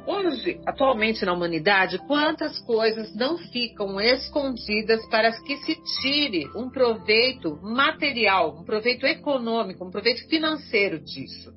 [0.05, 7.57] Hoje, atualmente na humanidade, quantas coisas não ficam escondidas para que se tire um proveito
[7.61, 11.53] material, um proveito econômico, um proveito financeiro disso?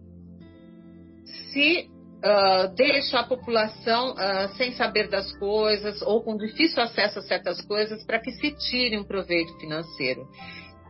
[1.51, 1.91] Se
[2.25, 7.61] uh, deixa a população uh, sem saber das coisas ou com difícil acesso a certas
[7.63, 10.27] coisas para que se tire um proveito financeiro.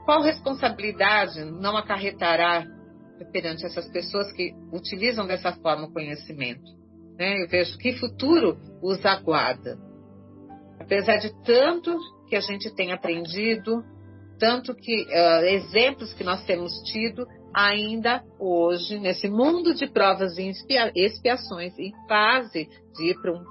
[0.04, 2.64] Qual responsabilidade não acarretará
[3.32, 6.64] perante essas pessoas que utilizam dessa forma o conhecimento?
[7.18, 7.42] Né?
[7.42, 9.78] Eu vejo que futuro os aguarda.
[10.78, 11.96] Apesar de tanto
[12.28, 13.82] que a gente tem aprendido,
[14.38, 20.52] tanto que uh, exemplos que nós temos tido, ainda hoje, nesse mundo de provas e
[20.96, 23.44] expiações, em fase de ir para um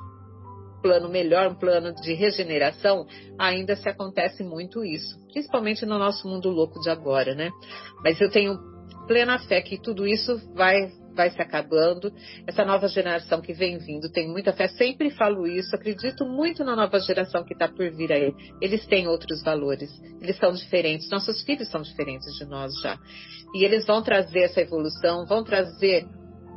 [0.82, 3.08] plano melhor, um plano de regeneração,
[3.40, 7.50] ainda se acontece muito isso, principalmente no nosso mundo louco de agora, né?
[8.04, 8.60] Mas eu tenho
[9.08, 12.12] plena fé que tudo isso vai vai se acabando.
[12.48, 14.68] Essa nova geração que vem vindo tem muita fé.
[14.68, 15.76] Sempre falo isso.
[15.76, 18.34] Acredito muito na nova geração que está por vir aí.
[18.62, 19.90] Eles têm outros valores.
[20.22, 21.10] Eles são diferentes.
[21.10, 22.98] Nossos filhos são diferentes de nós já.
[23.54, 26.06] E eles vão trazer essa evolução, vão trazer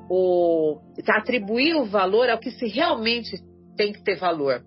[0.08, 3.36] o atribuir o valor ao que se realmente
[3.76, 4.62] tem que ter valor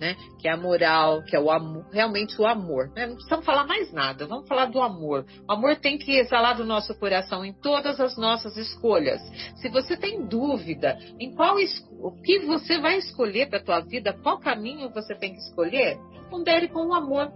[0.00, 0.16] né?
[0.38, 2.90] Que é a moral, que é o amor, realmente o amor.
[2.96, 3.06] Né?
[3.06, 5.26] Não precisamos falar mais nada, vamos falar do amor.
[5.46, 9.20] O amor tem que exalar do nosso coração em todas as nossas escolhas.
[9.56, 11.56] Se você tem dúvida em qual
[12.00, 15.98] o que você vai escolher para a tua vida, qual caminho você tem que escolher,
[16.30, 17.30] pondere com o amor.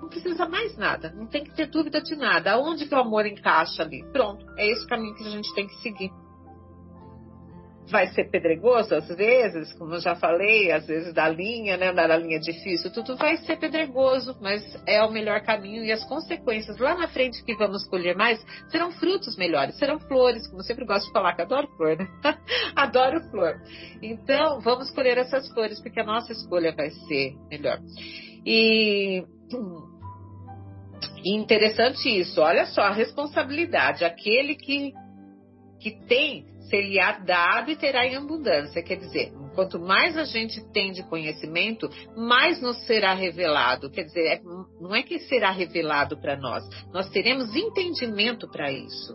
[0.00, 2.52] Não precisa mais nada, não tem que ter dúvida de nada.
[2.52, 4.04] Aonde que o amor encaixa ali?
[4.12, 6.10] Pronto, é esse caminho que a gente tem que seguir
[7.90, 12.16] vai ser pedregoso às vezes, como eu já falei, às vezes da linha, né, da
[12.16, 16.94] linha difícil, tudo vai ser pedregoso, mas é o melhor caminho e as consequências lá
[16.94, 21.06] na frente que vamos colher mais serão frutos melhores, serão flores, como eu sempre gosto
[21.06, 22.08] de falar, que adoro flor, né?
[22.74, 23.60] adoro flor.
[24.02, 27.78] Então, vamos colher essas flores porque a nossa escolha vai ser melhor.
[28.46, 29.24] E
[31.24, 34.92] interessante isso, olha só a responsabilidade, aquele que
[35.80, 38.82] que tem ser-lhe-á dado e terá em abundância.
[38.82, 43.90] Quer dizer, quanto mais a gente tem de conhecimento, mais nos será revelado.
[43.90, 44.40] Quer dizer, é,
[44.80, 49.14] não é que será revelado para nós, nós teremos entendimento para isso.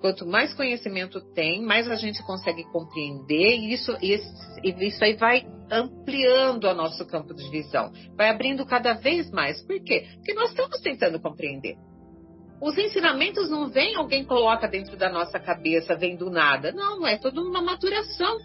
[0.00, 6.64] Quanto mais conhecimento tem, mais a gente consegue compreender e isso, isso aí vai ampliando
[6.64, 9.62] o nosso campo de visão, vai abrindo cada vez mais.
[9.62, 10.06] Por quê?
[10.14, 11.76] Porque nós estamos tentando compreender.
[12.60, 16.72] Os ensinamentos não vêm, alguém coloca dentro da nossa cabeça, vem do nada.
[16.72, 18.36] Não, é toda uma maturação.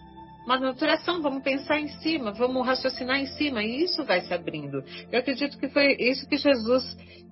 [0.45, 4.83] Uma maturação, vamos pensar em cima, vamos raciocinar em cima, e isso vai se abrindo.
[5.11, 6.83] Eu acredito que foi isso que Jesus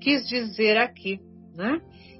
[0.01, 1.19] quis dizer aqui,
[1.55, 1.79] né?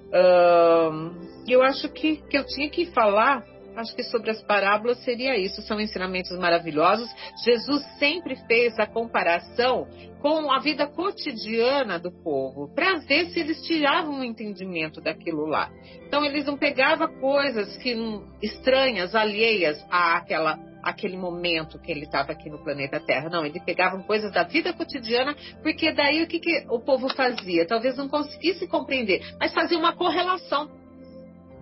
[0.10, 3.44] Uh, eu acho que, que eu tinha que falar
[3.76, 7.10] Acho que sobre as parábolas seria isso, são ensinamentos maravilhosos.
[7.44, 9.88] Jesus sempre fez a comparação
[10.22, 15.70] com a vida cotidiana do povo, para ver se eles tiravam um entendimento daquilo lá.
[16.08, 17.94] Então eles não pegavam coisas que
[18.42, 23.30] estranhas, alheias àquela aquele momento que ele estava aqui no planeta Terra.
[23.30, 25.34] Não, ele pegavam coisas da vida cotidiana,
[25.64, 27.66] porque daí o que, que o povo fazia?
[27.66, 30.70] Talvez não conseguisse compreender, mas fazia uma correlação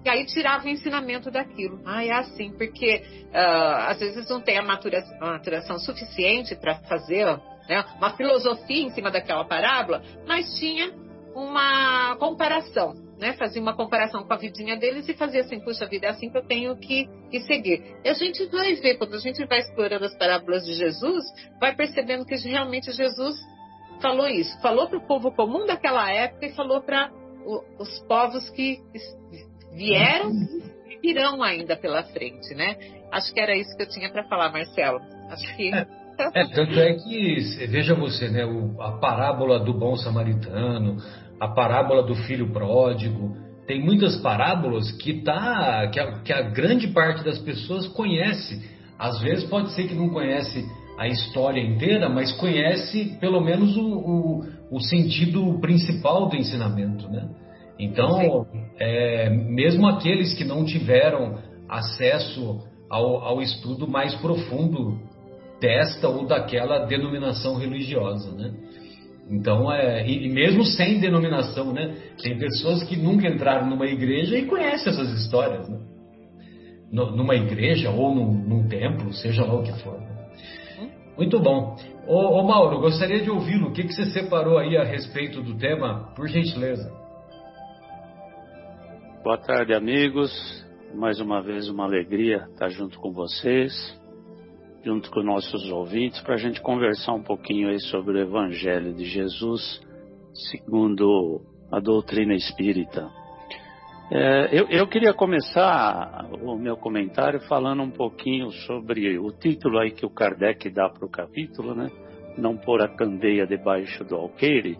[0.03, 1.79] e aí tirava o ensinamento daquilo.
[1.85, 6.75] Ah, é assim, porque uh, às vezes não tem a maturação, a maturação suficiente para
[6.83, 7.25] fazer
[7.69, 10.91] né, uma filosofia em cima daquela parábola, mas tinha
[11.35, 13.33] uma comparação, né?
[13.33, 16.37] Fazia uma comparação com a vidinha deles e fazia assim, puxa vida, é assim que
[16.37, 17.81] eu tenho que, que seguir.
[18.03, 21.23] E a gente vai ver, quando a gente vai explorando as parábolas de Jesus,
[21.59, 23.35] vai percebendo que realmente Jesus
[24.01, 24.59] falou isso.
[24.61, 27.11] Falou para o povo comum daquela época e falou para
[27.79, 28.79] os povos que
[29.75, 30.31] vieram
[30.89, 32.75] e virão ainda pela frente, né?
[33.11, 34.99] Acho que era isso que eu tinha para falar, Marcelo.
[35.29, 35.73] Acho que.
[35.73, 35.87] É,
[36.33, 40.97] é, tanto é que, veja você, né, o, a parábola do bom samaritano,
[41.39, 46.87] a parábola do filho pródigo, tem muitas parábolas que, tá, que, a, que a grande
[46.89, 48.61] parte das pessoas conhece.
[48.99, 50.63] Às vezes pode ser que não conhece
[50.99, 57.27] a história inteira, mas conhece pelo menos o, o, o sentido principal do ensinamento, né?
[57.79, 58.45] Então,
[58.79, 64.99] é, mesmo aqueles que não tiveram acesso ao, ao, estudo mais profundo
[65.59, 68.53] desta ou daquela denominação religiosa, né?
[69.29, 71.95] Então, é, e, mesmo sem denominação, né?
[72.21, 75.79] Tem pessoas que nunca entraram numa igreja e conhecem essas histórias, né?
[76.91, 79.97] numa igreja ou num, num, templo, seja lá o que for.
[81.17, 81.77] Muito bom.
[82.07, 83.69] Ô, ô Mauro, gostaria de ouvi-lo.
[83.69, 86.91] O que, que você separou aí a respeito do tema, por gentileza?
[89.23, 90.31] Boa tarde, amigos.
[90.95, 93.71] Mais uma vez, uma alegria estar junto com vocês,
[94.83, 99.05] junto com nossos ouvintes, para a gente conversar um pouquinho aí sobre o Evangelho de
[99.05, 99.79] Jesus,
[100.33, 101.39] segundo
[101.71, 103.11] a doutrina espírita.
[104.11, 109.91] É, eu, eu, queria começar o meu comentário falando um pouquinho sobre o título aí
[109.91, 111.91] que o Kardec dá para o capítulo, né?
[112.39, 114.79] Não pôr a candeia debaixo do alqueire.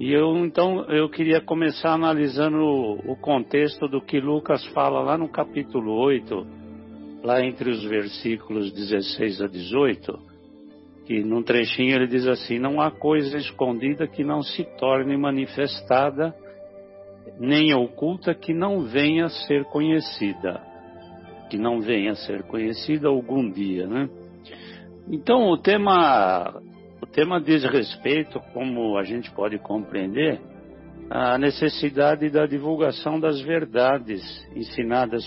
[0.00, 5.28] E eu então eu queria começar analisando o, contexto do que Lucas fala lá no
[5.28, 6.46] capítulo 8,
[7.22, 10.18] lá entre os versículos 16 a 18,
[11.04, 16.34] que num trechinho ele diz assim: Não há coisa escondida que não se torne manifestada,
[17.38, 20.62] nem oculta que não venha a ser conhecida,
[21.50, 24.08] que não venha a ser conhecida algum dia, né?
[25.10, 26.58] Então o tema
[27.02, 30.40] o tema diz respeito, como a gente pode compreender,
[31.08, 34.22] à necessidade da divulgação das verdades
[34.54, 35.24] ensinadas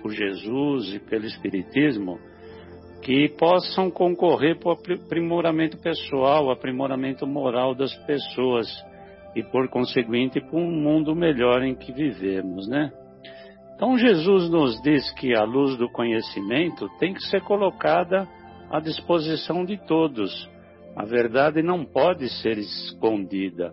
[0.00, 2.18] por Jesus e pelo Espiritismo,
[3.02, 8.66] que possam concorrer para o aprimoramento pessoal, aprimoramento moral das pessoas
[9.36, 12.90] e, por conseguinte, para um mundo melhor em que vivemos, né?
[13.74, 18.26] Então, Jesus nos diz que a luz do conhecimento tem que ser colocada
[18.70, 20.49] à disposição de todos
[20.96, 23.72] a verdade não pode ser escondida.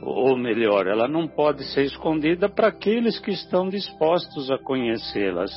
[0.00, 5.52] Ou melhor, ela não pode ser escondida para aqueles que estão dispostos a conhecê-las.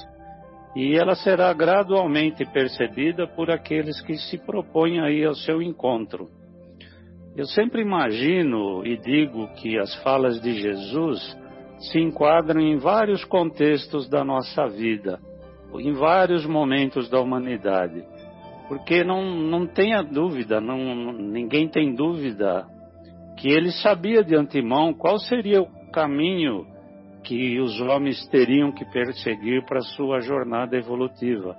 [0.76, 6.30] E ela será gradualmente percebida por aqueles que se propõem aí ao seu encontro.
[7.36, 11.38] Eu sempre imagino e digo que as falas de Jesus
[11.79, 15.19] se enquadram em vários contextos da nossa vida,
[15.79, 18.04] em vários momentos da humanidade.
[18.67, 22.65] Porque não, não tenha dúvida, não, ninguém tem dúvida
[23.37, 26.65] que ele sabia de antemão qual seria o caminho
[27.23, 31.55] que os homens teriam que perseguir para sua jornada evolutiva.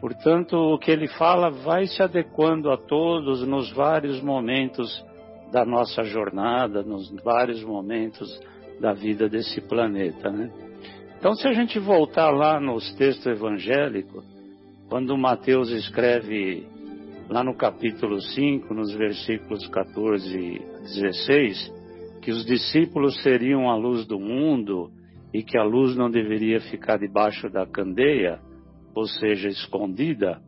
[0.00, 5.04] Portanto, o que ele fala vai se adequando a todos nos vários momentos
[5.50, 8.28] da nossa jornada, nos vários momentos
[8.80, 10.50] da vida desse planeta, né?
[11.18, 14.24] Então, se a gente voltar lá nos textos evangélicos,
[14.88, 16.66] quando Mateus escreve
[17.28, 21.72] lá no capítulo 5, nos versículos 14 e 16,
[22.22, 24.90] que os discípulos seriam a luz do mundo
[25.32, 28.40] e que a luz não deveria ficar debaixo da candeia,
[28.94, 30.40] ou seja, escondida,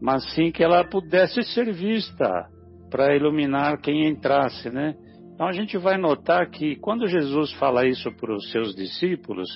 [0.00, 2.48] mas sim que ela pudesse ser vista
[2.90, 4.94] para iluminar quem entrasse, né?
[5.32, 9.48] Então a gente vai notar que quando Jesus fala isso para os seus discípulos,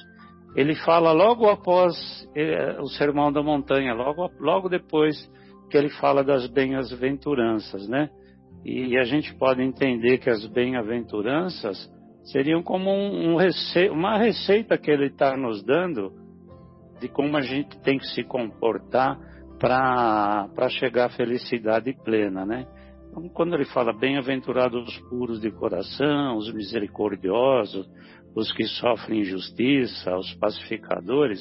[0.54, 1.94] ele fala logo após
[2.34, 5.16] eh, o Sermão da Montanha, logo, logo depois
[5.70, 8.08] que ele fala das bem-aventuranças, né?
[8.64, 11.90] E a gente pode entender que as bem-aventuranças
[12.24, 16.12] seriam como um, um rece uma receita que ele está nos dando
[17.00, 19.18] de como a gente tem que se comportar
[19.58, 22.66] para chegar à felicidade plena, né?
[23.14, 27.88] Então, quando ele fala bem-aventurados os puros de coração, os misericordiosos,
[28.34, 31.40] os que sofrem injustiça, os pacificadores,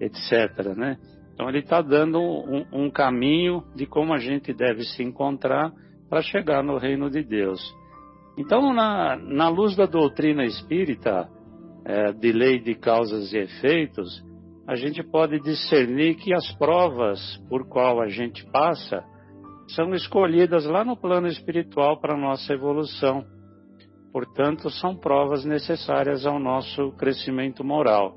[0.00, 0.96] etc., né?
[1.34, 5.72] Então ele está dando um, um, caminho de como a gente deve se encontrar
[6.08, 7.60] para chegar no reino de Deus.
[8.38, 11.28] Então, na, na luz da doutrina espírita,
[11.84, 14.22] é, de lei de causas e efeitos,
[14.64, 19.02] a gente pode discernir que as provas por qual a gente passa
[19.74, 23.24] são escolhidas lá no plano espiritual para a nossa evolução.
[24.12, 28.16] Portanto, são provas necessárias ao nosso crescimento moral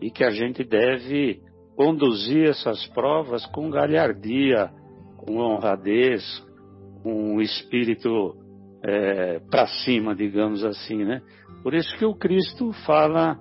[0.00, 1.40] e que a gente deve
[1.76, 4.70] conduzir essas provas com galhardia,
[5.16, 6.22] com honradez,
[7.02, 8.36] com um espírito
[8.82, 11.22] é, para cima, digamos assim, né?
[11.62, 13.38] Por isso que o Cristo fala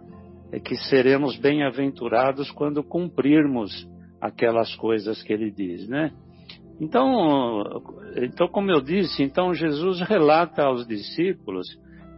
[0.51, 3.71] é que seremos bem-aventurados quando cumprirmos
[4.19, 6.11] aquelas coisas que ele diz, né?
[6.82, 7.63] Então,
[8.17, 11.67] então, como eu disse, então Jesus relata aos discípulos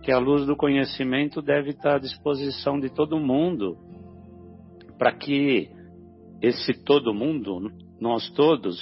[0.01, 3.77] que a luz do conhecimento deve estar à disposição de todo mundo,
[4.97, 5.69] para que
[6.41, 8.79] esse todo mundo, nós todos,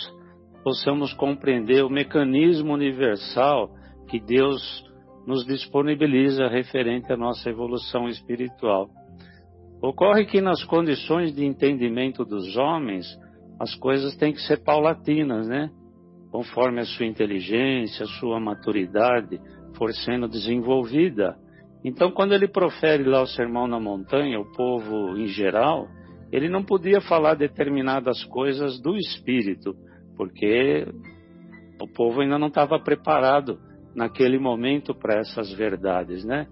[0.64, 3.72] possamos compreender o mecanismo universal
[4.08, 4.62] que Deus
[5.26, 8.88] nos disponibiliza referente à nossa evolução espiritual.
[9.82, 13.08] Ocorre que nas condições de entendimento dos homens,
[13.62, 15.70] as coisas têm que ser paulatinas, né?
[16.32, 19.40] Conforme a sua inteligência, a sua maturidade
[19.78, 21.36] for sendo desenvolvida.
[21.86, 25.88] Então, quando ele profere lá o sermão na montanha, o povo em geral,
[26.32, 29.76] ele não podia falar determinadas coisas do espírito,
[30.18, 30.88] porque
[31.80, 33.60] o povo ainda não estava preparado
[33.96, 36.48] naquele momento para essas verdades, né?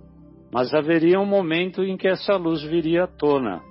[0.54, 3.64] Mas haveria um momento em que essa luz viria à tona,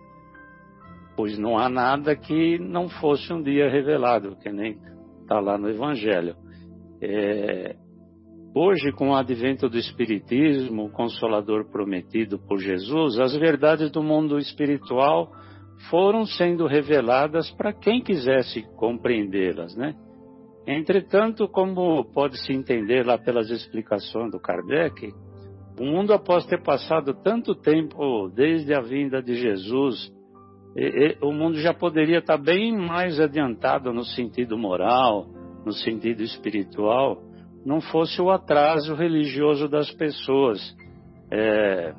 [1.19, 4.79] pois não há nada que não fosse um dia revelado, que nem
[5.21, 6.37] está lá no Evangelho.
[7.03, 7.75] É,
[8.55, 14.39] hoje, com o advento do Espiritismo, o Consolador prometido por Jesus, as verdades do mundo
[14.39, 15.33] espiritual
[15.91, 19.97] foram sendo reveladas para quem quisesse compreendê-las, né?
[20.69, 25.13] Entretanto, como pode-se entender lá pelas explicações do Kardec,
[25.81, 30.17] o mundo após ter passado tanto tempo desde a vinda de Jesus,
[30.77, 35.27] e, e, o mundo já poderia estar bem mais adiantado no sentido moral,
[35.65, 37.23] no sentido espiritual,
[37.65, 40.61] não fosse o atraso religioso das pessoas.
[41.31, 41.95] É,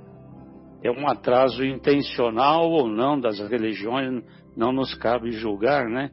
[0.83, 4.23] é um atraso intencional ou não das religiões,
[4.55, 6.09] não nos cabe julgar, né?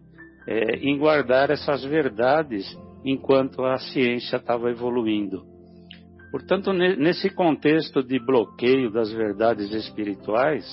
[0.48, 2.64] É, em guardar essas verdades
[3.04, 5.44] enquanto a ciência estava evoluindo.
[6.30, 10.64] Portanto, nesse contexto de bloqueio das verdades espirituais,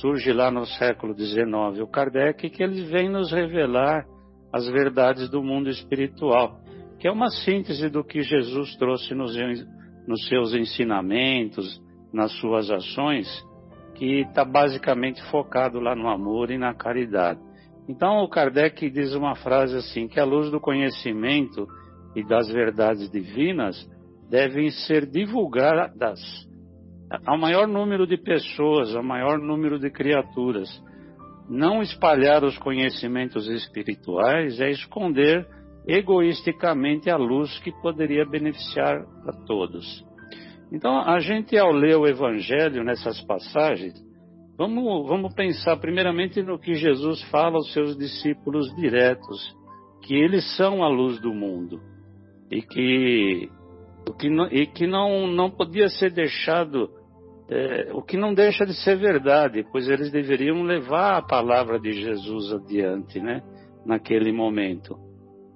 [0.00, 4.04] surge lá no século XIX o Kardec que ele vem nos revelar
[4.52, 6.58] as verdades do mundo espiritual,
[6.98, 9.36] que é uma síntese do que Jesus trouxe nos,
[10.06, 11.80] nos seus ensinamentos,
[12.12, 13.26] nas suas ações,
[13.94, 17.40] que está basicamente focado lá no amor e na caridade.
[17.88, 21.66] Então, o Kardec diz uma frase assim: que a luz do conhecimento
[22.14, 23.76] e das verdades divinas
[24.28, 26.20] devem ser divulgadas
[27.24, 30.68] ao maior número de pessoas, ao maior número de criaturas.
[31.48, 35.46] Não espalhar os conhecimentos espirituais é esconder
[35.86, 40.04] egoisticamente a luz que poderia beneficiar a todos.
[40.72, 43.94] Então, a gente, ao ler o Evangelho nessas passagens,
[44.58, 49.56] vamos, vamos pensar primeiramente no que Jesus fala aos seus discípulos diretos,
[50.02, 51.80] que eles são a luz do mundo
[52.50, 53.48] e que,
[54.18, 56.90] que não, e que não, não podia ser deixado,
[57.48, 61.92] é, o que não deixa de ser verdade, pois eles deveriam levar a palavra de
[61.92, 63.42] Jesus adiante, né,
[63.84, 64.96] naquele momento.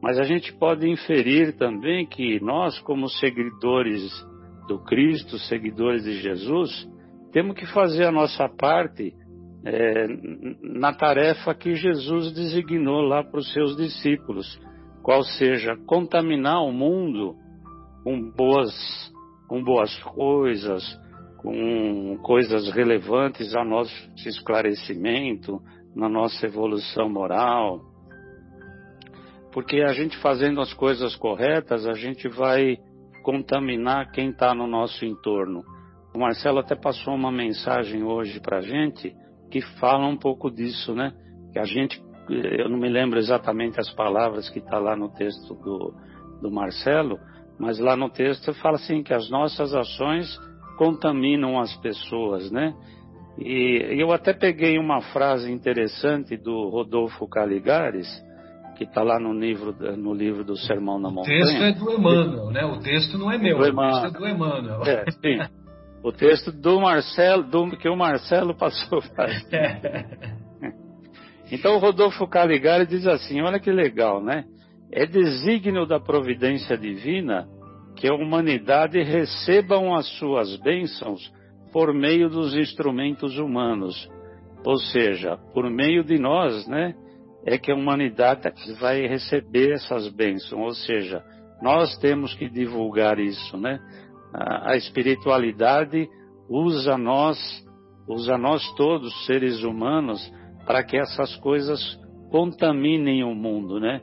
[0.02, 4.10] Mas a gente pode inferir também que nós, como seguidores
[4.68, 6.88] do Cristo, seguidores de Jesus,
[7.32, 9.12] temos que fazer a nossa parte
[9.64, 10.06] é,
[10.62, 14.58] na tarefa que Jesus designou lá para os seus discípulos,
[15.02, 17.34] qual seja contaminar o mundo
[18.02, 18.72] com boas,
[19.48, 20.82] com boas coisas,
[21.40, 23.94] com coisas relevantes ao nosso
[24.26, 25.58] esclarecimento,
[25.96, 27.80] na nossa evolução moral.
[29.50, 32.76] Porque a gente fazendo as coisas corretas, a gente vai
[33.22, 35.62] contaminar quem está no nosso entorno.
[36.14, 39.14] O Marcelo até passou uma mensagem hoje para a gente
[39.50, 41.12] que fala um pouco disso, né?
[41.52, 45.54] Que a gente, eu não me lembro exatamente as palavras que está lá no texto
[45.54, 45.94] do,
[46.42, 47.18] do Marcelo,
[47.58, 50.38] mas lá no texto fala assim que as nossas ações
[50.80, 52.74] contaminam as pessoas, né?
[53.38, 58.08] E eu até peguei uma frase interessante do Rodolfo Caligares,
[58.78, 61.36] que está lá no livro, no livro do Sermão na Montanha.
[61.36, 62.64] O texto é do Emmanuel, né?
[62.64, 64.82] O texto não é meu, o texto é do Emmanuel.
[64.84, 65.38] É, sim.
[66.02, 69.28] O texto do Marcelo, do, que o Marcelo passou para
[71.52, 74.46] Então o Rodolfo Caligari diz assim, olha que legal, né?
[74.90, 77.46] É desígnio da providência divina
[78.00, 81.32] que a humanidade recebam as suas bênçãos
[81.72, 84.10] por meio dos instrumentos humanos.
[84.64, 86.94] Ou seja, por meio de nós, né?
[87.46, 90.60] É que a humanidade vai receber essas bênçãos.
[90.60, 91.22] Ou seja,
[91.62, 93.78] nós temos que divulgar isso, né?
[94.32, 96.08] a, espiritualidade
[96.48, 97.38] usa nós,
[98.08, 100.20] usa nós todos, seres humanos,
[100.66, 101.80] para que essas coisas
[102.30, 104.00] contaminem o mundo, né?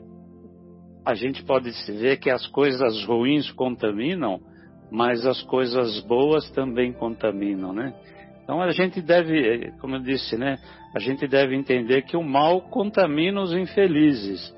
[1.08, 4.42] A gente pode ver que as coisas ruins contaminam,
[4.90, 7.94] mas as coisas boas também contaminam, né?
[8.42, 10.58] Então a gente deve, como eu disse, né?
[10.94, 14.54] A gente deve entender que o mal contamina os infelizes,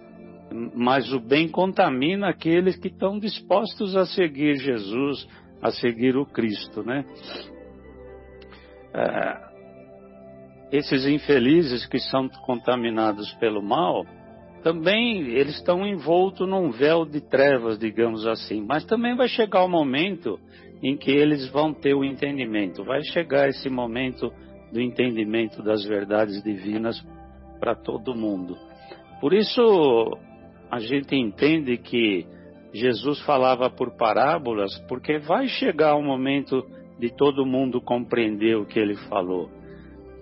[0.74, 5.28] mas o bem contamina aqueles que estão dispostos a seguir Jesus,
[5.62, 7.05] a seguir o Cristo, né?
[8.92, 9.51] É,
[10.72, 14.05] esses infelizes que são contaminados pelo mal,
[14.62, 18.64] também eles estão envoltos num véu de trevas, digamos assim.
[18.66, 20.38] Mas também vai chegar o momento
[20.82, 22.84] em que eles vão ter o entendimento.
[22.84, 24.32] Vai chegar esse momento
[24.72, 27.00] do entendimento das verdades divinas
[27.58, 28.56] para todo mundo.
[29.20, 30.16] Por isso
[30.70, 32.26] a gente entende que
[32.72, 36.64] Jesus falava por parábolas, porque vai chegar o momento
[36.98, 39.50] de todo mundo compreender o que ele falou.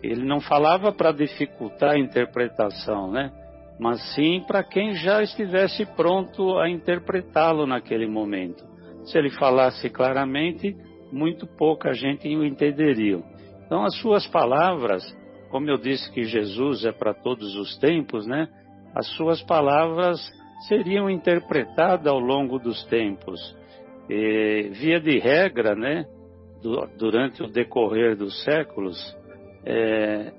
[0.03, 3.33] Ele não falava para dificultar a interpretação, né?
[3.79, 8.65] Mas sim para quem já estivesse pronto a interpretá-lo naquele momento.
[9.05, 10.77] Se ele falasse claramente,
[11.13, 13.23] muito pouca gente o entenderia.
[13.65, 15.03] Então, as suas palavras,
[15.51, 18.49] como eu disse que Jesus é para todos os tempos, né?
[18.95, 20.21] As suas palavras
[20.67, 23.39] seriam interpretadas ao longo dos tempos.
[24.11, 26.07] E, via de regra, né,
[26.99, 28.97] durante o decorrer dos séculos,
[29.65, 30.33] é,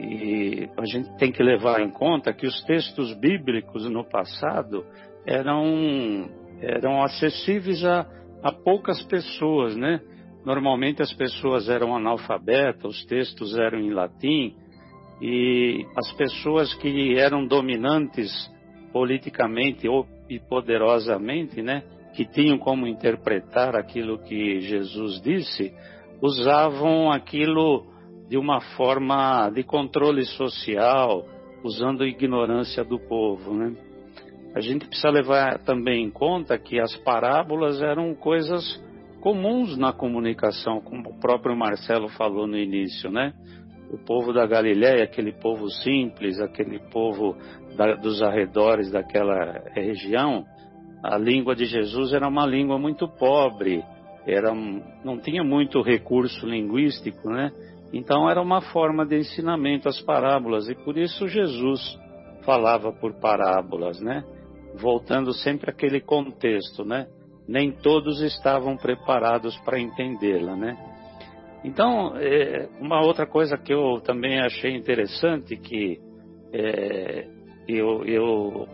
[0.00, 4.84] e a gente tem que levar em conta que os textos bíblicos no passado
[5.26, 6.30] eram,
[6.60, 8.06] eram acessíveis a,
[8.42, 10.00] a poucas pessoas, né?
[10.44, 14.54] Normalmente as pessoas eram analfabetas, os textos eram em latim,
[15.20, 18.30] e as pessoas que eram dominantes
[18.92, 19.86] politicamente
[20.28, 21.82] e poderosamente, né,
[22.14, 25.74] que tinham como interpretar aquilo que Jesus disse,
[26.22, 27.84] usavam aquilo
[28.28, 31.24] de uma forma de controle social,
[31.64, 33.74] usando a ignorância do povo, né?
[34.54, 38.82] A gente precisa levar também em conta que as parábolas eram coisas
[39.20, 43.32] comuns na comunicação, como o próprio Marcelo falou no início, né?
[43.90, 47.36] O povo da Galiléia, aquele povo simples, aquele povo
[47.76, 50.44] da, dos arredores daquela região,
[51.02, 53.82] a língua de Jesus era uma língua muito pobre,
[54.26, 54.52] era,
[55.04, 57.50] não tinha muito recurso linguístico, né?
[57.92, 61.98] Então era uma forma de ensinamento as parábolas e por isso Jesus
[62.44, 64.24] falava por parábolas, né?
[64.74, 67.06] Voltando sempre àquele contexto, né?
[67.46, 70.76] Nem todos estavam preparados para entendê-la, né?
[71.64, 75.98] Então, é, uma outra coisa que eu também achei interessante que
[76.52, 77.26] é,
[77.66, 78.68] eu, eu,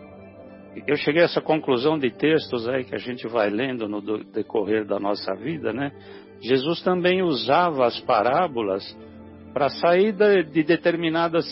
[0.85, 4.85] eu cheguei a essa conclusão de textos aí que a gente vai lendo no decorrer
[4.85, 5.91] da nossa vida, né?
[6.41, 8.83] Jesus também usava as parábolas
[9.53, 11.45] para sair de determinadas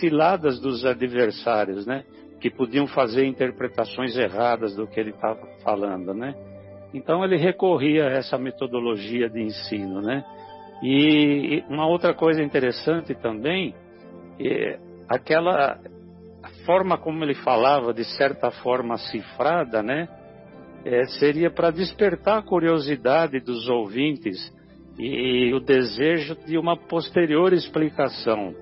[0.00, 2.04] ciladas dos adversários, né?
[2.40, 6.34] Que podiam fazer interpretações erradas do que ele estava falando, né?
[6.92, 10.24] Então ele recorria a essa metodologia de ensino, né?
[10.82, 13.74] E uma outra coisa interessante também
[14.38, 14.78] é
[15.08, 15.78] aquela
[16.66, 20.08] forma como ele falava, de certa forma cifrada, né?
[20.84, 24.36] É, seria para despertar a curiosidade dos ouvintes
[24.98, 28.54] e, e, o desejo de uma posterior explicação.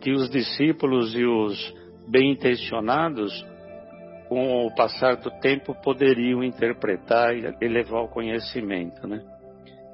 [0.00, 1.74] que os discípulos e os
[2.08, 3.32] bem intencionados,
[4.28, 9.22] com o passar do tempo, poderiam interpretar e elevar o conhecimento, né?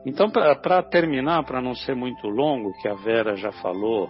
[0.07, 4.09] Então, para terminar, para não ser muito longo, que a Vera já falou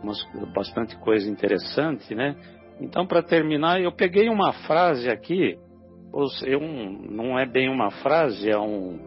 [0.00, 0.22] umas,
[0.54, 2.36] bastante coisa interessante, né?
[2.80, 5.58] Então, para terminar, eu peguei uma frase aqui,
[6.44, 8.98] eu, não é bem uma frase, é um,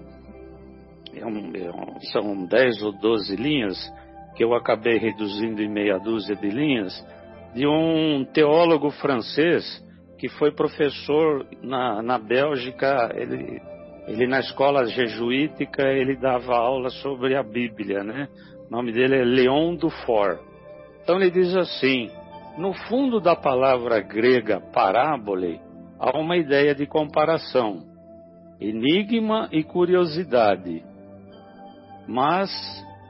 [1.13, 3.77] é um, é um, são 10 ou 12 linhas,
[4.35, 6.93] que eu acabei reduzindo em meia dúzia de linhas,
[7.53, 9.83] de um teólogo francês
[10.17, 13.61] que foi professor na, na Bélgica, ele,
[14.07, 18.27] ele na escola jesuítica, ele dava aula sobre a Bíblia, né?
[18.67, 20.39] O nome dele é Leon Dufour.
[21.03, 22.09] Então ele diz assim,
[22.57, 25.59] no fundo da palavra grega parábole,
[25.99, 27.83] há uma ideia de comparação,
[28.59, 30.83] enigma e curiosidade.
[32.07, 32.49] Mas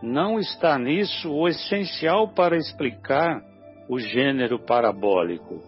[0.02, 3.42] não está nisso o essencial para explicar
[3.90, 5.62] o gênero parabólico.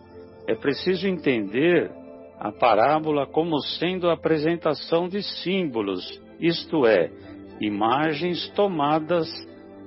[0.48, 1.92] É preciso entender
[2.40, 7.10] a parábola como sendo a apresentação de símbolos, isto é,
[7.60, 9.28] imagens tomadas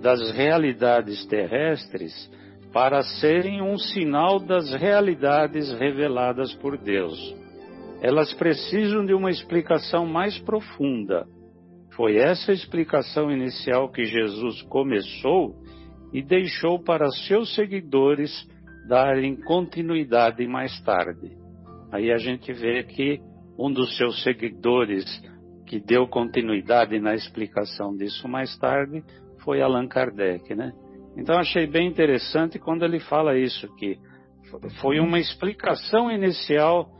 [0.02, 2.12] das realidades terrestres
[2.72, 7.18] para serem um sinal das realidades reveladas por Deus.
[8.00, 11.26] Elas precisam de uma explicação mais profunda
[12.00, 15.54] foi essa explicação inicial que Jesus começou
[16.14, 18.32] e deixou para seus seguidores
[18.88, 21.36] darem continuidade mais tarde.
[21.92, 23.20] Aí a gente vê que
[23.58, 25.04] um dos seus seguidores
[25.66, 29.04] que deu continuidade na explicação disso mais tarde
[29.44, 30.72] foi Allan Kardec, né?
[31.20, 33.98] Então achei bem interessante quando ele fala isso que
[34.80, 36.90] foi uma explicação inicial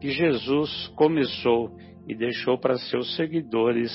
[0.00, 1.76] que Jesus começou
[2.08, 3.92] e deixou para seus seguidores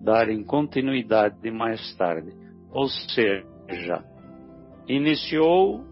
[0.00, 2.30] darem continuidade mais tarde.
[2.70, 4.04] Ou seja,
[4.86, 5.84] iniciou,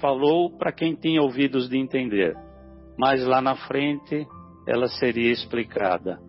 [0.00, 2.36] falou para quem tinha ouvidos de entender,
[2.96, 4.24] mas lá na frente
[4.64, 6.20] ela seria explicada.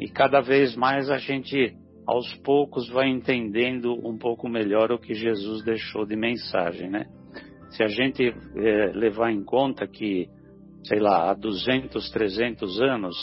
[0.00, 1.76] E cada vez mais a gente,
[2.06, 7.06] aos poucos, vai entendendo um pouco melhor o que Jesus deixou de mensagem, né?
[7.70, 8.22] Se a gente
[8.56, 10.28] é, levar em conta que,
[10.84, 13.16] sei lá, há 200, 300 anos,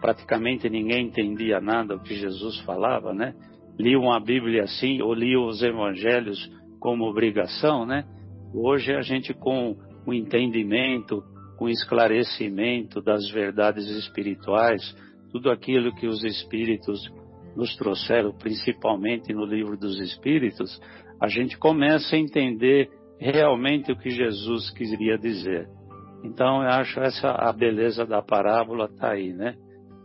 [0.00, 3.34] praticamente ninguém entendia nada do que Jesus falava, né?
[3.78, 6.38] Liam a Bíblia assim, ou liam os evangelhos
[6.80, 8.04] como obrigação, né?
[8.52, 9.76] Hoje a gente com
[10.06, 11.22] o entendimento,
[11.56, 14.82] com o esclarecimento das verdades espirituais,
[15.30, 17.00] tudo aquilo que os espíritos
[17.56, 20.80] nos trouxeram, principalmente no livro dos espíritos,
[21.20, 22.88] a gente começa a entender
[23.18, 25.68] realmente o que Jesus queria dizer.
[26.24, 29.54] Então eu acho essa a beleza da parábola tá aí, né?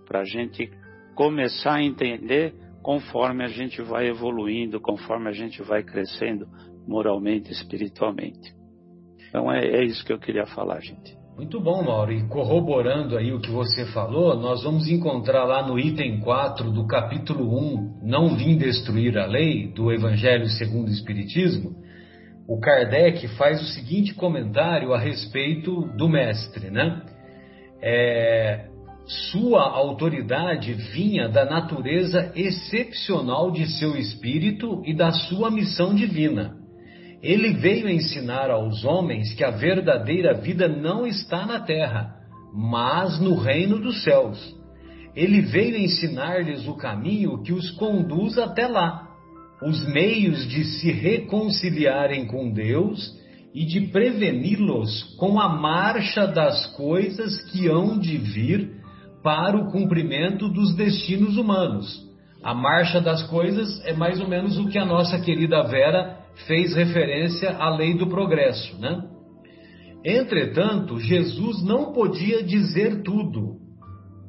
[0.09, 0.67] para a gente
[1.15, 6.47] começar a entender conforme a gente vai evoluindo, conforme a gente vai crescendo
[6.87, 8.51] moralmente, espiritualmente.
[9.27, 11.18] Então é, é isso que eu queria falar, gente.
[11.39, 12.11] Muito bom, Mauro.
[12.11, 16.85] E corroborando aí o que você falou, nós vamos encontrar lá no item 4 do
[16.85, 21.77] capítulo 1, Não Vim Destruir a Lei, do Evangelho segundo o Espiritismo,
[22.45, 27.03] o Kardec faz o seguinte comentário a respeito do mestre, né?
[27.81, 28.65] É,
[29.31, 36.58] sua autoridade vinha da natureza excepcional de seu espírito e da sua missão divina.
[37.21, 42.15] Ele veio ensinar aos homens que a verdadeira vida não está na terra,
[42.53, 44.57] mas no reino dos céus.
[45.15, 49.07] Ele veio ensinar-lhes o caminho que os conduz até lá,
[49.61, 53.17] os meios de se reconciliarem com Deus
[53.53, 58.79] e de preveni-los com a marcha das coisas que hão de vir
[59.21, 62.07] para o cumprimento dos destinos humanos.
[62.41, 66.75] A marcha das coisas é mais ou menos o que a nossa querida Vera fez
[66.75, 69.03] referência à lei do progresso, né?
[70.03, 73.57] Entretanto, Jesus não podia dizer tudo.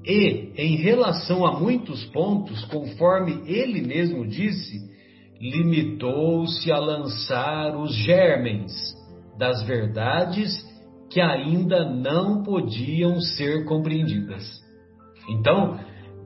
[0.04, 4.80] E, em relação a muitos pontos, conforme ele mesmo disse,
[5.40, 8.72] limitou-se a lançar os germens
[9.38, 10.68] das verdades
[11.10, 14.60] que ainda não podiam ser compreendidas.
[15.28, 15.78] Então,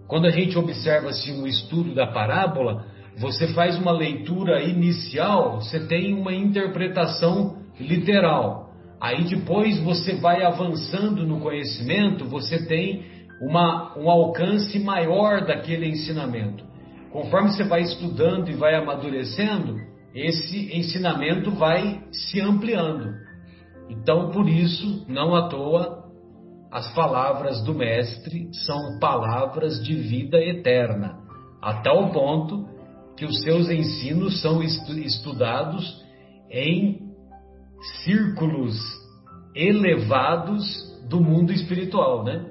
[0.07, 2.87] quando a gente observa assim o estudo da parábola,
[3.17, 8.71] você faz uma leitura inicial, você tem uma interpretação literal.
[9.01, 13.05] Aí depois você vai avançando no conhecimento, você tem
[13.41, 16.65] uma, um alcance maior daquele ensinamento.
[17.13, 19.77] Conforme você vai estudando e vai amadurecendo,
[20.15, 23.15] esse ensinamento vai se ampliando.
[23.89, 26.05] Então, por isso, não à toa,
[26.73, 31.19] as palavras do Mestre são palavras de vida eterna,
[31.63, 32.74] a tal ponto
[33.17, 36.03] que os seus ensinos são estudados
[36.51, 37.01] em
[38.05, 38.77] círculos
[39.55, 40.65] elevados
[41.09, 42.51] do mundo espiritual, né?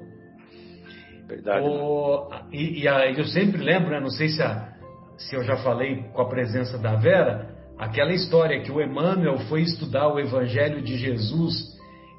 [1.27, 1.65] Verdade.
[1.65, 4.73] O, e, e a, eu sempre lembro, né, não sei se, a,
[5.17, 9.61] se eu já falei com a presença da Vera, aquela história que o Emmanuel foi
[9.61, 11.53] estudar o Evangelho de Jesus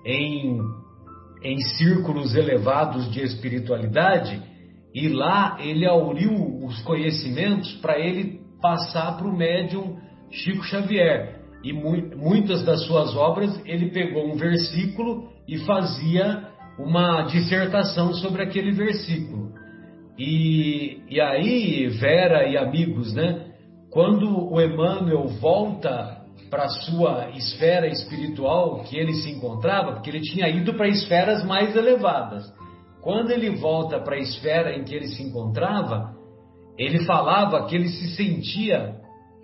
[0.05, 0.59] em,
[1.43, 4.43] em círculos elevados de espiritualidade
[4.95, 6.33] e lá ele auriu
[6.65, 9.97] os conhecimentos para ele passar para o médium
[10.31, 11.41] Chico Xavier.
[11.65, 18.43] E mu muitas das suas obras ele pegou um versículo e fazia uma dissertação sobre
[18.43, 19.53] aquele versículo.
[20.19, 23.47] E, e aí, Vera e amigos, né?
[23.91, 30.21] Quando o Emmanuel volta para a sua esfera espiritual que ele se encontrava, porque ele
[30.21, 32.45] tinha ido para esferas mais elevadas.
[33.05, 36.17] Quando ele volta para a esfera em que ele se encontrava,
[36.79, 38.99] ele falava que ele se sentia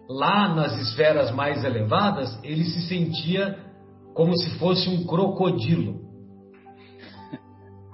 [0.09, 3.59] lá nas esferas mais elevadas, ele se sentia
[4.15, 6.01] como se fosse um crocodilo.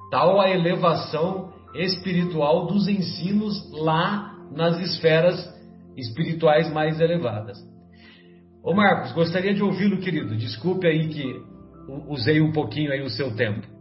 [0.09, 5.53] Tal a elevação espiritual dos ensinos lá nas esferas
[5.97, 7.59] espirituais mais elevadas.
[8.63, 10.37] Ô Marcos, gostaria de ouvi-lo, querido.
[10.37, 11.25] Desculpe aí que
[12.09, 13.76] usei um pouquinho aí o seu tempo.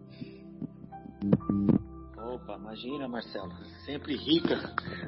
[2.75, 3.53] Imagina, Marcelo.
[3.85, 4.59] Sempre rica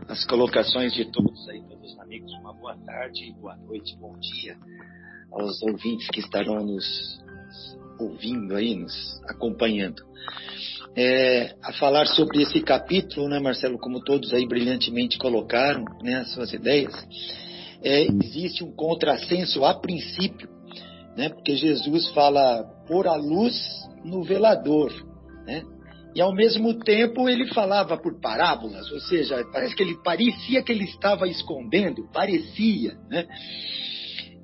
[0.07, 2.31] as colocações de todos aí, todos os amigos.
[2.39, 4.57] Uma boa tarde, boa noite, bom dia
[5.33, 7.19] aos ouvintes que estarão nos
[7.99, 10.01] ouvindo aí, nos acompanhando.
[10.95, 16.31] É, a falar sobre esse capítulo, né, Marcelo, como todos aí brilhantemente colocaram, né, as
[16.33, 16.93] suas ideias,
[17.83, 20.49] é, existe um contrassenso a princípio,
[21.17, 23.53] né, porque Jesus fala por a luz
[24.05, 24.89] no velador,
[25.45, 25.65] né,
[26.17, 30.71] e ao mesmo tempo ele falava por parábolas, ou seja, parece que ele parecia que
[30.71, 33.27] ele estava escondendo, parecia, né?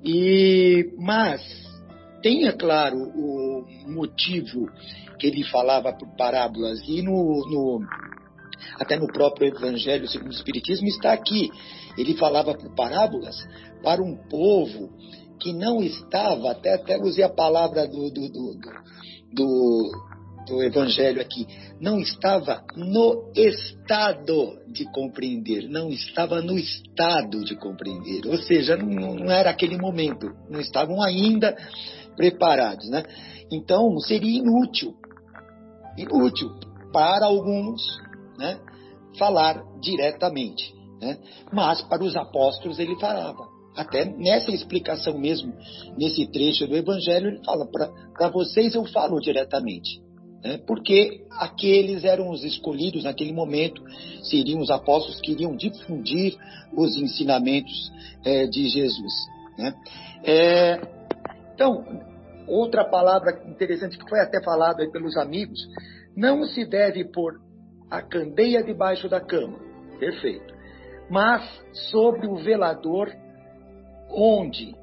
[0.04, 1.42] E mas
[2.22, 4.70] tenha claro o motivo
[5.18, 7.80] que ele falava por parábolas e no, no
[8.78, 11.50] até no próprio Evangelho segundo o Espiritismo está aqui.
[11.98, 13.34] Ele falava por parábolas
[13.82, 14.92] para um povo
[15.40, 18.58] que não estava, até, até usei a palavra do, do, do,
[19.32, 20.13] do,
[20.46, 21.46] do Evangelho aqui,
[21.80, 29.14] não estava no estado de compreender, não estava no estado de compreender, ou seja, não,
[29.14, 31.56] não era aquele momento, não estavam ainda
[32.16, 33.02] preparados, né?
[33.50, 34.94] Então seria inútil,
[35.96, 36.50] inútil
[36.92, 37.82] para alguns,
[38.38, 38.58] né,
[39.18, 41.18] falar diretamente, né?
[41.52, 43.52] Mas para os apóstolos ele falava.
[43.76, 45.52] Até nessa explicação mesmo,
[45.98, 47.66] nesse trecho do Evangelho, ele fala:
[48.16, 50.04] para vocês eu falo diretamente
[50.44, 50.60] né?
[50.66, 53.82] porque aqueles eram os escolhidos naquele momento,
[54.22, 56.36] seriam os apóstolos que iriam difundir
[56.76, 57.90] os ensinamentos
[58.24, 59.12] é, de Jesus.
[59.56, 59.74] Né?
[60.22, 60.80] É,
[61.54, 61.82] então,
[62.46, 65.58] outra palavra interessante que foi até falado pelos amigos,
[66.14, 67.40] não se deve pôr
[67.90, 69.58] a candeia debaixo da cama,
[69.98, 70.54] perfeito,
[71.08, 71.42] mas
[71.90, 73.10] sobre o velador,
[74.10, 74.74] onde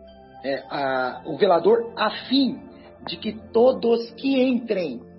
[0.43, 2.59] é, a, o velador a fim
[3.07, 5.10] de que todos que entrem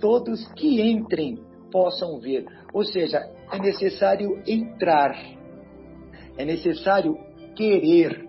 [0.00, 1.38] todos que entrem
[1.70, 2.46] possam ver.
[2.72, 3.18] Ou seja,
[3.52, 5.16] é necessário entrar,
[6.36, 7.16] é necessário
[7.54, 8.28] querer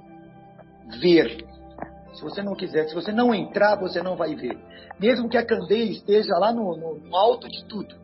[0.99, 1.45] ver.
[2.13, 4.57] Se você não quiser, se você não entrar, você não vai ver.
[4.99, 7.95] Mesmo que a candeia esteja lá no, no alto de tudo,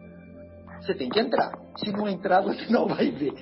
[0.80, 1.51] você tem que entrar.
[1.78, 3.34] Se não entrar, você não vai ver.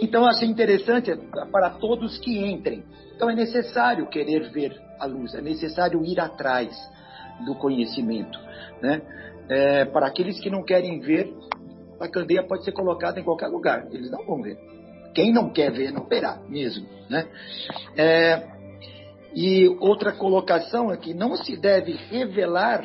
[0.00, 1.10] Então, achei interessante
[1.50, 2.84] para todos que entrem.
[3.14, 6.70] Então, é necessário querer ver a luz, é necessário ir atrás
[7.44, 8.38] do conhecimento,
[8.80, 9.02] né?
[9.48, 11.32] é, para aqueles que não querem ver,
[12.00, 14.58] a candeia pode ser colocada em qualquer lugar, eles não vão ver.
[15.14, 16.86] Quem não quer ver, não verá mesmo.
[17.08, 17.26] Né?
[17.96, 18.42] É,
[19.34, 22.82] e outra colocação é que não se deve revelar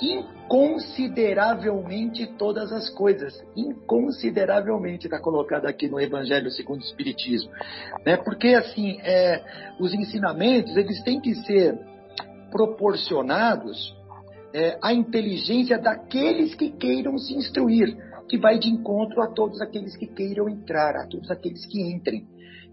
[0.00, 3.34] inconsideravelmente todas as coisas.
[3.56, 7.50] Inconsideravelmente está colocado aqui no Evangelho segundo o Espiritismo.
[8.06, 8.16] Né?
[8.16, 9.42] Porque, assim, é,
[9.78, 11.78] os ensinamentos, eles têm que ser
[12.50, 13.96] proporcionados
[14.52, 17.96] é, a inteligência daqueles que queiram se instruir,
[18.28, 22.26] que vai de encontro a todos aqueles que queiram entrar, a todos aqueles que entrem.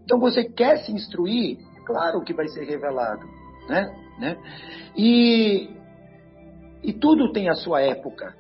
[0.04, 1.58] Então, você quer se instruir?
[1.86, 3.26] Claro que vai ser revelado,
[3.70, 3.94] né?
[4.20, 4.38] né?
[4.98, 5.70] E,
[6.84, 8.36] e tudo tem a sua época.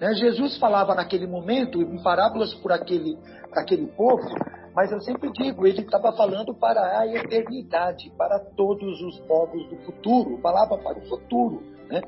[0.00, 0.14] Né?
[0.14, 3.16] Jesus falava naquele momento, em parábolas por aquele,
[3.54, 4.28] aquele povo,
[4.74, 9.76] mas eu sempre digo, ele estava falando para a eternidade, para todos os povos do
[9.78, 11.62] futuro, falava para o futuro.
[11.88, 12.00] Né?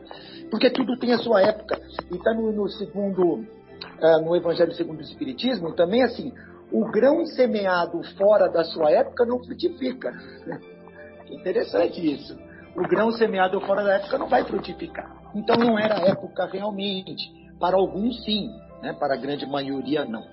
[0.50, 1.80] Porque tudo tem a sua época.
[2.10, 6.32] E está no, no, segundo, uh, no Evangelho segundo o Espiritismo, também assim,
[6.70, 10.12] o grão semeado fora da sua época não frutifica.
[11.28, 12.38] Interessante isso.
[12.76, 15.10] o grão semeado fora da época não vai frutificar.
[15.34, 17.42] Então não era a época realmente.
[17.58, 18.50] Para alguns sim,
[18.82, 18.92] né?
[18.92, 20.24] para a grande maioria não.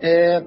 [0.00, 0.42] É,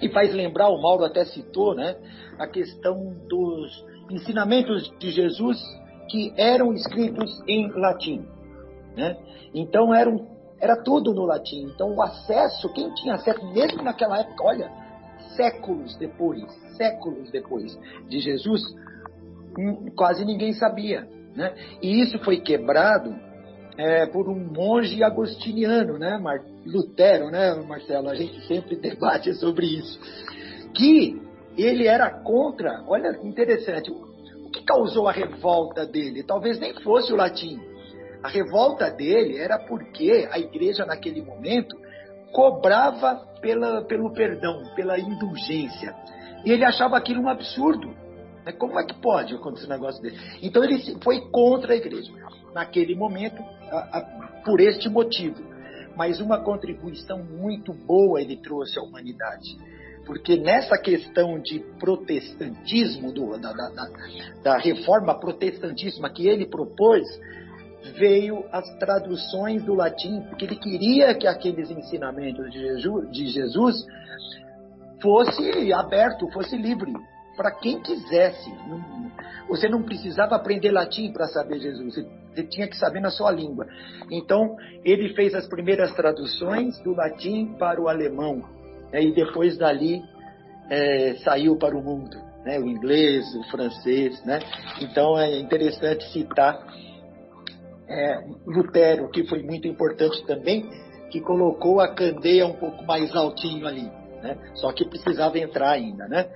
[0.00, 1.96] e faz lembrar, o Mauro até citou, né,
[2.38, 5.58] a questão dos ensinamentos de Jesus
[6.08, 8.24] que eram escritos em latim.
[8.96, 9.16] Né?
[9.54, 10.26] Então eram,
[10.60, 11.64] era tudo no latim.
[11.74, 14.70] Então o acesso, quem tinha acesso, mesmo naquela época, olha,
[15.34, 16.44] séculos depois,
[16.76, 17.78] séculos depois
[18.08, 18.62] de Jesus,
[19.58, 21.08] hum, quase ninguém sabia.
[21.34, 21.54] Né?
[21.82, 23.14] E isso foi quebrado
[23.76, 28.08] é, por um monge agostiniano, né, Mar Lutero, né, Marcelo?
[28.08, 29.98] A gente sempre debate sobre isso.
[30.74, 31.20] Que
[31.56, 36.22] ele era contra, olha interessante, o que causou a revolta dele?
[36.22, 37.60] Talvez nem fosse o latim.
[38.22, 41.76] A revolta dele era porque a igreja, naquele momento,
[42.32, 45.94] cobrava pela, pelo perdão, pela indulgência.
[46.44, 47.94] E ele achava aquilo um absurdo.
[48.58, 50.16] Como é que pode acontecer um negócio desse?
[50.40, 52.12] Então ele foi contra a igreja,
[52.56, 54.00] naquele momento, a, a,
[54.42, 55.44] por este motivo.
[55.94, 59.58] Mas uma contribuição muito boa ele trouxe à humanidade.
[60.06, 63.90] Porque nessa questão de protestantismo, do, da, da,
[64.42, 67.04] da reforma protestantismo que ele propôs,
[67.98, 73.86] veio as traduções do latim, porque ele queria que aqueles ensinamentos de Jesus, de Jesus
[75.02, 76.92] fosse aberto, fosse livre
[77.36, 78.52] para quem quisesse.
[79.48, 81.94] Você não precisava aprender latim para saber Jesus,
[82.34, 83.66] você tinha que saber na sua língua.
[84.10, 88.42] Então, ele fez as primeiras traduções do latim para o alemão,
[88.92, 90.02] né, e depois dali
[90.68, 94.24] é, saiu para o mundo, né, o inglês, o francês.
[94.24, 94.40] Né?
[94.80, 96.58] Então, é interessante citar
[97.88, 100.68] é, Lutero, que foi muito importante também,
[101.10, 103.90] que colocou a candeia um pouco mais altinho ali.
[104.22, 104.36] Né?
[104.54, 106.28] Só que precisava entrar ainda, né?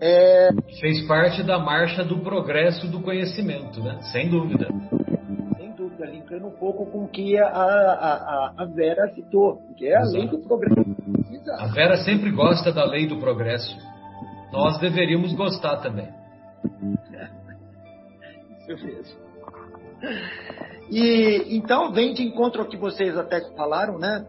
[0.00, 0.48] É...
[0.80, 3.98] Fez parte da marcha do progresso do conhecimento, né?
[4.12, 4.68] Sem dúvida.
[5.56, 9.96] Sem dúvida, linkando um pouco com o que a, a, a Vera citou, que é
[9.96, 10.16] a Exato.
[10.16, 10.80] lei do progresso.
[11.32, 11.62] Exato.
[11.62, 13.76] A Vera sempre gosta da lei do progresso.
[14.52, 16.08] Nós deveríamos gostar também.
[18.68, 19.24] Isso mesmo.
[20.90, 24.26] E então vem de encontro ao que vocês até falaram, né?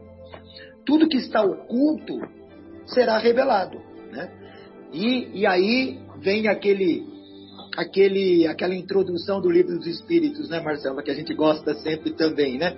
[0.86, 2.14] Tudo que está oculto
[2.86, 3.82] será revelado?
[4.96, 7.06] E, e aí vem aquele,
[7.76, 12.58] aquele, aquela introdução do livro dos Espíritos, né, Marcela, que a gente gosta sempre também,
[12.58, 12.74] né?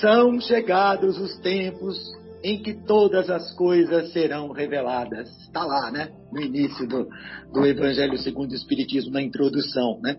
[0.00, 1.96] São chegados os tempos
[2.44, 5.28] em que todas as coisas serão reveladas.
[5.40, 6.10] Está lá, né?
[6.30, 7.08] No início do,
[7.52, 10.16] do Evangelho segundo o Espiritismo, na introdução, né?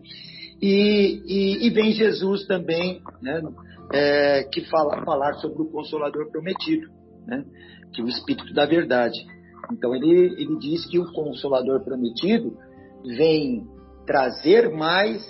[0.60, 3.42] E, e, e vem Jesus também, né?
[3.94, 6.88] É, que fala falar sobre o Consolador prometido,
[7.28, 7.44] né?
[7.94, 9.20] Que é o Espírito da Verdade.
[9.72, 12.58] Então ele, ele diz que o Consolador prometido
[13.04, 13.66] vem
[14.06, 15.22] trazer mais,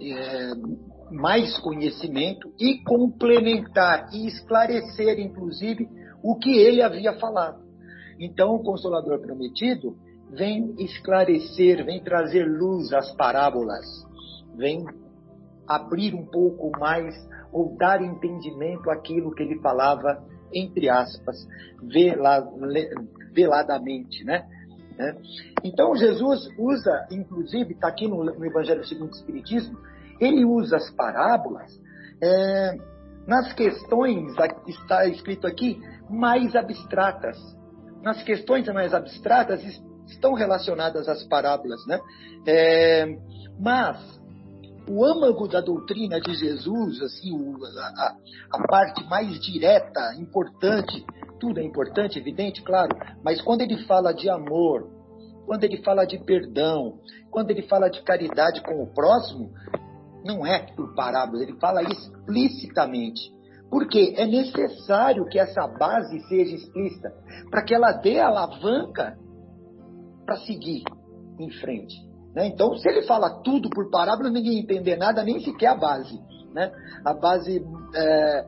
[0.00, 0.52] é,
[1.10, 5.88] mais conhecimento e complementar e esclarecer, inclusive,
[6.22, 7.62] o que ele havia falado.
[8.20, 9.96] Então o Consolador prometido
[10.30, 13.84] vem esclarecer, vem trazer luz às parábolas,
[14.56, 14.84] vem
[15.66, 17.14] abrir um pouco mais
[17.52, 20.22] ou dar entendimento àquilo que ele falava
[20.54, 21.46] entre aspas,
[23.32, 24.46] veladamente, né?
[24.96, 25.16] né?
[25.64, 29.78] Então Jesus usa, inclusive, está aqui no, no, Evangelho segundo o Espiritismo,
[30.20, 31.72] ele usa as parábolas
[32.22, 32.76] é,
[33.26, 34.34] nas questões,
[34.68, 37.38] está escrito aqui, mais abstratas.
[38.02, 39.62] Nas questões mais abstratas
[40.08, 42.00] estão relacionadas às parábolas, né?
[42.46, 43.06] É,
[43.58, 44.21] mas
[44.88, 48.16] o âmago da doutrina de Jesus, assim, o, a,
[48.52, 51.04] a, parte mais direta, importante,
[51.38, 54.90] tudo é importante, evidente, claro, mas quando ele fala de amor,
[55.46, 56.98] quando ele fala de perdão,
[57.30, 59.50] quando ele fala de caridade com o próximo,
[60.24, 63.32] não é por parábolas, ele fala explicitamente.
[63.70, 67.10] Porque é necessário que essa base seja explícita
[67.50, 69.18] para que ela dê alavanca
[70.26, 70.84] para seguir
[71.38, 72.11] em frente.
[72.34, 72.46] Né?
[72.46, 76.18] Então, se ele fala tudo por parábola, ninguém entender nada, nem sequer a base.
[76.52, 76.72] Né?
[77.04, 77.64] A base,
[77.94, 78.46] é,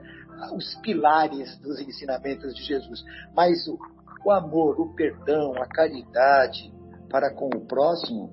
[0.55, 3.05] os pilares dos ensinamentos de Jesus.
[3.35, 3.79] Mas o,
[4.25, 6.73] o amor, o perdão, a caridade
[7.11, 8.31] para com o próximo,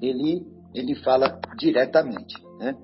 [0.00, 2.34] ele, ele fala diretamente.
[2.58, 2.76] Né?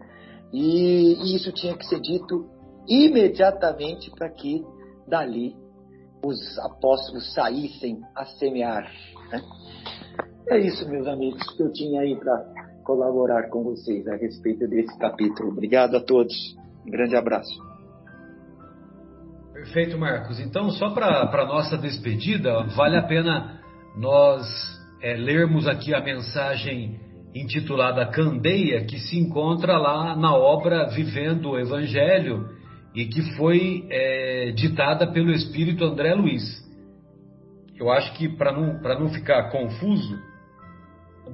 [0.53, 2.49] E, e isso tinha que ser dito
[2.89, 4.65] imediatamente para que
[5.07, 5.57] dali
[6.25, 8.91] os apóstolos saíssem a semear.
[9.31, 9.43] Né?
[10.49, 12.45] É isso, meus amigos, que eu tinha aí para
[12.85, 15.51] colaborar com vocês a respeito desse capítulo.
[15.51, 16.35] Obrigado a todos.
[16.87, 17.61] Um grande abraço.
[19.53, 20.39] Perfeito, Marcos.
[20.39, 23.61] Então, só para a nossa despedida, vale a pena
[23.97, 24.47] nós
[25.03, 27.01] é, lermos aqui a mensagem
[27.35, 32.49] intitulada Candeia, que se encontra lá na obra Vivendo o Evangelho
[32.95, 36.65] e que foi é, ditada pelo espírito André Luiz.
[37.77, 40.17] Eu acho que, para não, não ficar confuso,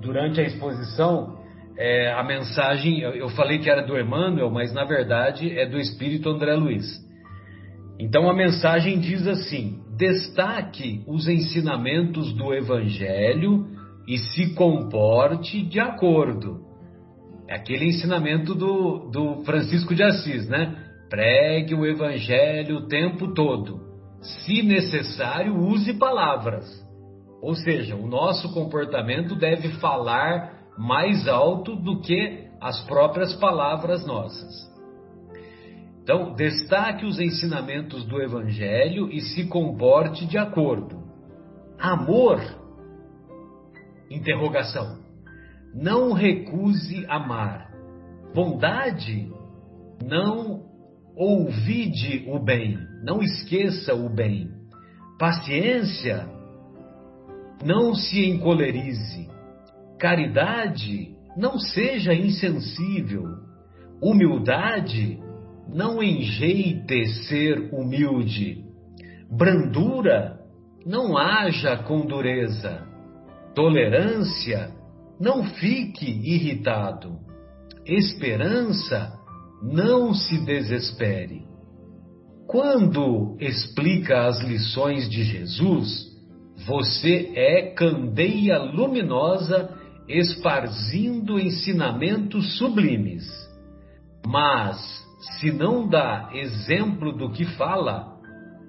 [0.00, 1.38] durante a exposição,
[1.76, 6.28] é, a mensagem, eu falei que era do Emmanuel, mas na verdade é do espírito
[6.28, 6.84] André Luiz.
[7.98, 13.66] Então a mensagem diz assim: destaque os ensinamentos do Evangelho
[14.06, 16.60] e se comporte de acordo.
[17.48, 20.74] É aquele ensinamento do, do Francisco de Assis, né?
[21.08, 23.80] Pregue o Evangelho o tempo todo.
[24.20, 26.81] Se necessário, use palavras.
[27.42, 34.70] Ou seja, o nosso comportamento deve falar mais alto do que as próprias palavras nossas.
[36.00, 41.02] Então, destaque os ensinamentos do Evangelho e se comporte de acordo.
[41.80, 42.40] Amor?
[44.08, 45.00] Interrogação.
[45.74, 47.72] Não recuse amar.
[48.32, 49.32] Bondade?
[50.04, 50.62] Não
[51.16, 52.78] ouvide o bem.
[53.04, 54.48] Não esqueça o bem.
[55.18, 56.41] Paciência?
[57.64, 59.28] Não se encolerize.
[59.98, 61.16] Caridade?
[61.36, 63.24] Não seja insensível.
[64.02, 65.22] Humildade?
[65.68, 68.64] não enjeite ser humilde.
[69.30, 70.38] Brandura,
[70.84, 72.86] não haja com dureza.
[73.54, 74.70] Tolerância,
[75.20, 77.18] não fique irritado.
[77.86, 79.12] Esperança,
[79.62, 81.46] não se desespere.
[82.46, 86.11] Quando explica as lições de Jesus,
[86.66, 89.70] você é candeia luminosa
[90.08, 93.24] esparzindo ensinamentos sublimes.
[94.26, 94.78] Mas
[95.38, 98.12] se não dá exemplo do que fala,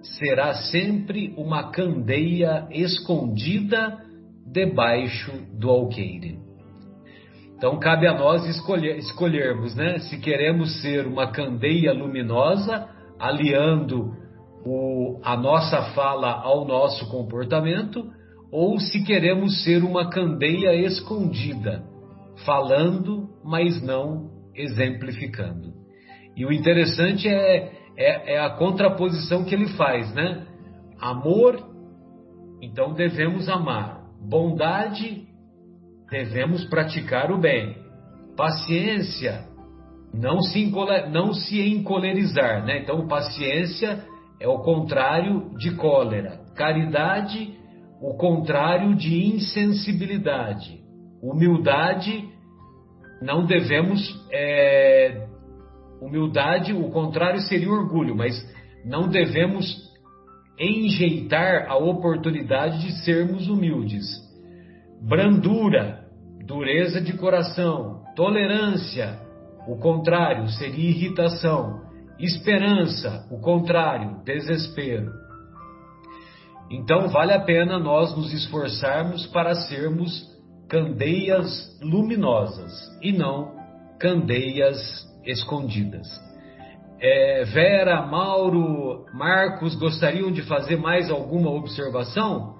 [0.01, 3.99] será sempre uma candeia escondida
[4.45, 6.39] debaixo do alqueire.
[7.55, 9.99] Então cabe a nós escolher, escolhermos, né?
[9.99, 14.22] Se queremos ser uma candeia luminosa, aliando
[14.65, 18.11] o, a nossa fala ao nosso comportamento,
[18.51, 21.83] ou se queremos ser uma candeia escondida,
[22.45, 25.73] falando, mas não exemplificando.
[26.35, 30.45] E o interessante é, é, é a contraposição que ele faz, né?
[30.99, 31.59] Amor,
[32.61, 34.03] então devemos amar.
[34.21, 35.27] Bondade,
[36.09, 37.75] devemos praticar o bem.
[38.37, 39.45] Paciência,
[40.13, 40.71] não se,
[41.11, 42.79] não se encolerizar, né?
[42.79, 44.05] Então, paciência
[44.43, 46.41] é o contrário de cólera.
[46.53, 47.57] Caridade,
[48.01, 50.83] o contrário de insensibilidade.
[51.23, 52.29] Humildade,
[53.21, 55.27] não devemos é,
[56.03, 58.35] Humildade, o contrário seria orgulho, mas
[58.85, 59.65] não devemos
[60.59, 64.03] enjeitar a oportunidade de sermos humildes.
[65.01, 66.03] Brandura,
[66.45, 69.17] dureza de coração, tolerância,
[69.65, 71.92] o contrário seria irritação.
[72.19, 75.11] Esperança, o contrário, desespero.
[76.69, 80.31] Então vale a pena nós nos esforçarmos para sermos
[80.69, 83.53] candeias luminosas e não
[83.99, 84.77] candeias
[85.25, 86.07] escondidas.
[86.99, 92.55] É, Vera, Mauro, Marcos gostariam de fazer mais alguma observação?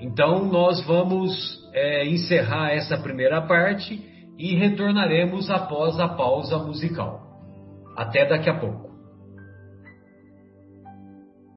[0.00, 1.32] Então, nós vamos
[1.72, 4.02] é, encerrar essa primeira parte
[4.36, 7.23] e retornaremos após a pausa musical.
[7.96, 8.83] Até daqui a pouco.